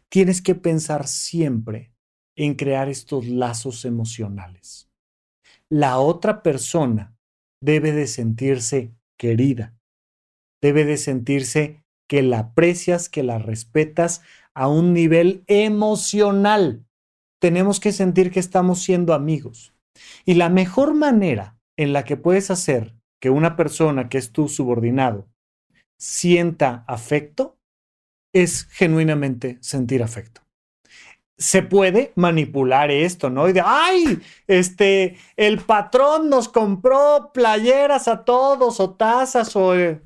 [0.10, 1.92] tienes que pensar siempre
[2.36, 4.88] en crear estos lazos emocionales.
[5.68, 7.18] La otra persona
[7.60, 9.77] debe de sentirse querida
[10.62, 14.22] debe de sentirse que la aprecias, que la respetas
[14.54, 16.86] a un nivel emocional.
[17.40, 19.74] Tenemos que sentir que estamos siendo amigos.
[20.26, 24.48] Y la mejor manera en la que puedes hacer que una persona que es tu
[24.48, 25.28] subordinado
[25.98, 27.58] sienta afecto
[28.34, 30.42] es genuinamente sentir afecto.
[31.38, 33.48] Se puede manipular esto, ¿no?
[33.48, 40.02] Y de, ay, este, el patrón nos compró playeras a todos o tazas o eh,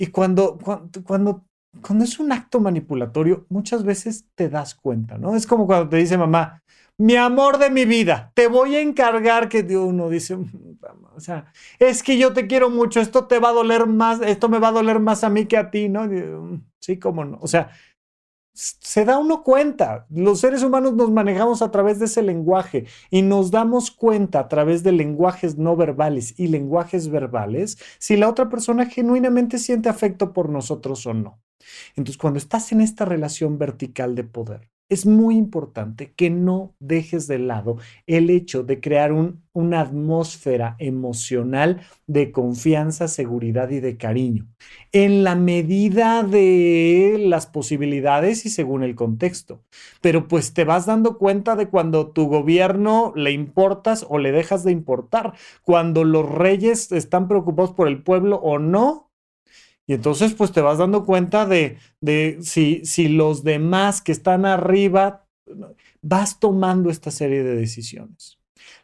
[0.00, 0.56] y cuando,
[1.04, 1.44] cuando,
[1.82, 5.36] cuando, es un acto manipulatorio, muchas veces te das cuenta, ¿no?
[5.36, 6.62] Es como cuando te dice mamá,
[6.96, 10.78] mi amor de mi vida, te voy a encargar que uno dice, mm,
[11.14, 14.48] o sea, es que yo te quiero mucho, esto te va a doler más, esto
[14.48, 16.06] me va a doler más a mí que a ti, ¿no?
[16.06, 17.36] Mm, sí, cómo no.
[17.42, 17.70] O sea,
[18.52, 20.06] se da uno cuenta.
[20.10, 24.48] Los seres humanos nos manejamos a través de ese lenguaje y nos damos cuenta a
[24.48, 30.32] través de lenguajes no verbales y lenguajes verbales si la otra persona genuinamente siente afecto
[30.32, 31.40] por nosotros o no.
[31.96, 37.28] Entonces, cuando estás en esta relación vertical de poder, es muy importante que no dejes
[37.28, 39.12] de lado el hecho de crear
[39.52, 44.48] una atmósfera emocional de confianza, seguridad y de cariño,
[44.92, 49.62] en la medida de las posibilidades y según el contexto.
[50.00, 54.64] Pero pues te vas dando cuenta de cuando tu gobierno le importas o le dejas
[54.64, 59.09] de importar, cuando los reyes están preocupados por el pueblo o no,
[59.90, 64.46] y entonces, pues te vas dando cuenta de, de si, si los demás que están
[64.46, 65.26] arriba,
[66.00, 68.38] vas tomando esta serie de decisiones.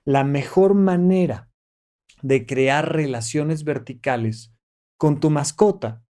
[0.04, 1.48] La mejor manera
[2.22, 4.52] de crear relaciones verticales
[4.98, 6.04] con tu mascota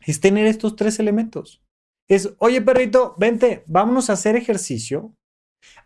[0.00, 1.62] es tener estos tres elementos.
[2.08, 5.14] Es, oye perrito, vente, vámonos a hacer ejercicio.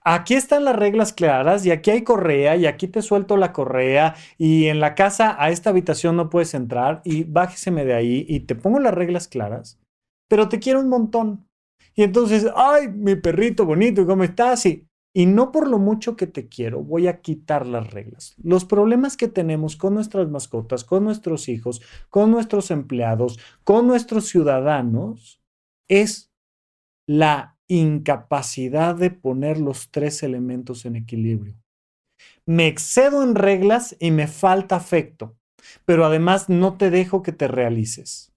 [0.02, 4.14] Aquí están las reglas claras y aquí hay correa y aquí te suelto la correa
[4.38, 8.40] y en la casa a esta habitación no puedes entrar y bájeseme de ahí y
[8.40, 9.80] te pongo las reglas claras,
[10.28, 11.46] pero te quiero un montón.
[11.94, 14.66] Y entonces, ay, mi perrito bonito, ¿cómo estás?
[14.66, 18.34] Y, y no por lo mucho que te quiero, voy a quitar las reglas.
[18.42, 24.26] Los problemas que tenemos con nuestras mascotas, con nuestros hijos, con nuestros empleados, con nuestros
[24.26, 25.40] ciudadanos,
[25.88, 26.30] es
[27.08, 31.56] la incapacidad de poner los tres elementos en equilibrio.
[32.46, 35.36] Me excedo en reglas y me falta afecto,
[35.84, 38.32] pero además no te dejo que te realices.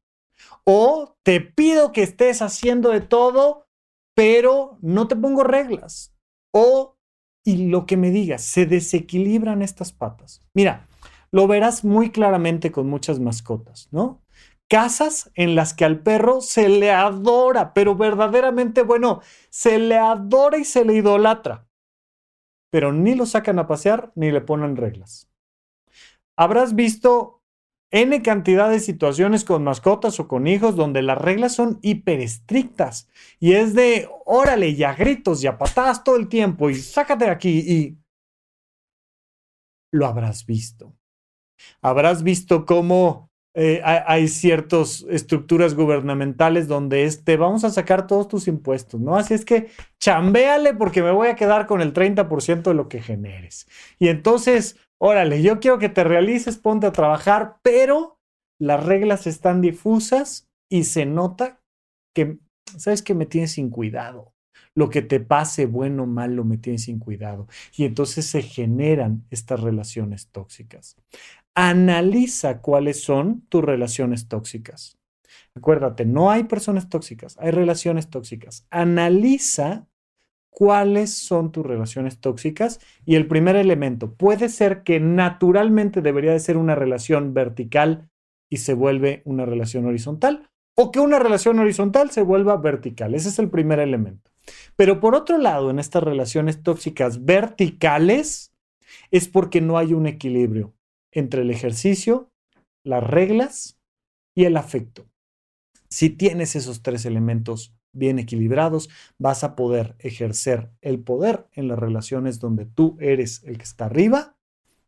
[0.63, 3.67] O te pido que estés haciendo de todo,
[4.15, 6.13] pero no te pongo reglas.
[6.53, 6.97] O,
[7.45, 10.43] y lo que me digas, se desequilibran estas patas.
[10.53, 10.87] Mira,
[11.31, 14.21] lo verás muy claramente con muchas mascotas, ¿no?
[14.69, 20.57] Casas en las que al perro se le adora, pero verdaderamente, bueno, se le adora
[20.57, 21.67] y se le idolatra.
[22.71, 25.29] Pero ni lo sacan a pasear ni le ponen reglas.
[26.37, 27.39] Habrás visto
[27.91, 33.09] N cantidad de situaciones con mascotas o con hijos donde las reglas son hiper estrictas
[33.39, 37.25] y es de órale y a gritos y a patadas todo el tiempo y sácate
[37.25, 37.97] de aquí y
[39.91, 40.95] lo habrás visto.
[41.81, 48.27] Habrás visto cómo eh, hay, ciertas estructuras gubernamentales donde es, te vamos a sacar todos
[48.27, 49.15] tus impuestos, ¿no?
[49.15, 49.69] Así es que
[49.99, 53.67] chambéale porque me voy a quedar con el 30% de lo que generes.
[53.97, 58.19] Y entonces, órale, yo quiero que te realices, ponte a trabajar, pero
[58.59, 61.59] las reglas están difusas y se nota
[62.13, 62.37] que,
[62.77, 64.33] ¿sabes que Me tienes sin cuidado.
[64.75, 67.47] Lo que te pase, bueno o malo, me tienes sin cuidado.
[67.75, 70.95] Y entonces se generan estas relaciones tóxicas
[71.55, 74.97] analiza cuáles son tus relaciones tóxicas.
[75.55, 78.65] Acuérdate, no hay personas tóxicas, hay relaciones tóxicas.
[78.69, 79.87] Analiza
[80.49, 86.39] cuáles son tus relaciones tóxicas y el primer elemento puede ser que naturalmente debería de
[86.39, 88.09] ser una relación vertical
[88.49, 93.13] y se vuelve una relación horizontal o que una relación horizontal se vuelva vertical.
[93.13, 94.31] Ese es el primer elemento.
[94.75, 98.53] Pero por otro lado, en estas relaciones tóxicas verticales
[99.11, 100.73] es porque no hay un equilibrio
[101.11, 102.31] entre el ejercicio,
[102.83, 103.77] las reglas
[104.35, 105.07] y el afecto.
[105.89, 111.79] Si tienes esos tres elementos bien equilibrados, vas a poder ejercer el poder en las
[111.79, 114.37] relaciones donde tú eres el que está arriba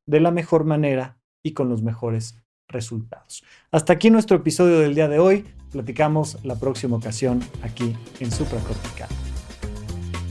[0.06, 3.44] de la mejor manera y con los mejores resultados.
[3.72, 5.46] Hasta aquí nuestro episodio del día de hoy.
[5.72, 9.31] Platicamos la próxima ocasión aquí en Supracortical.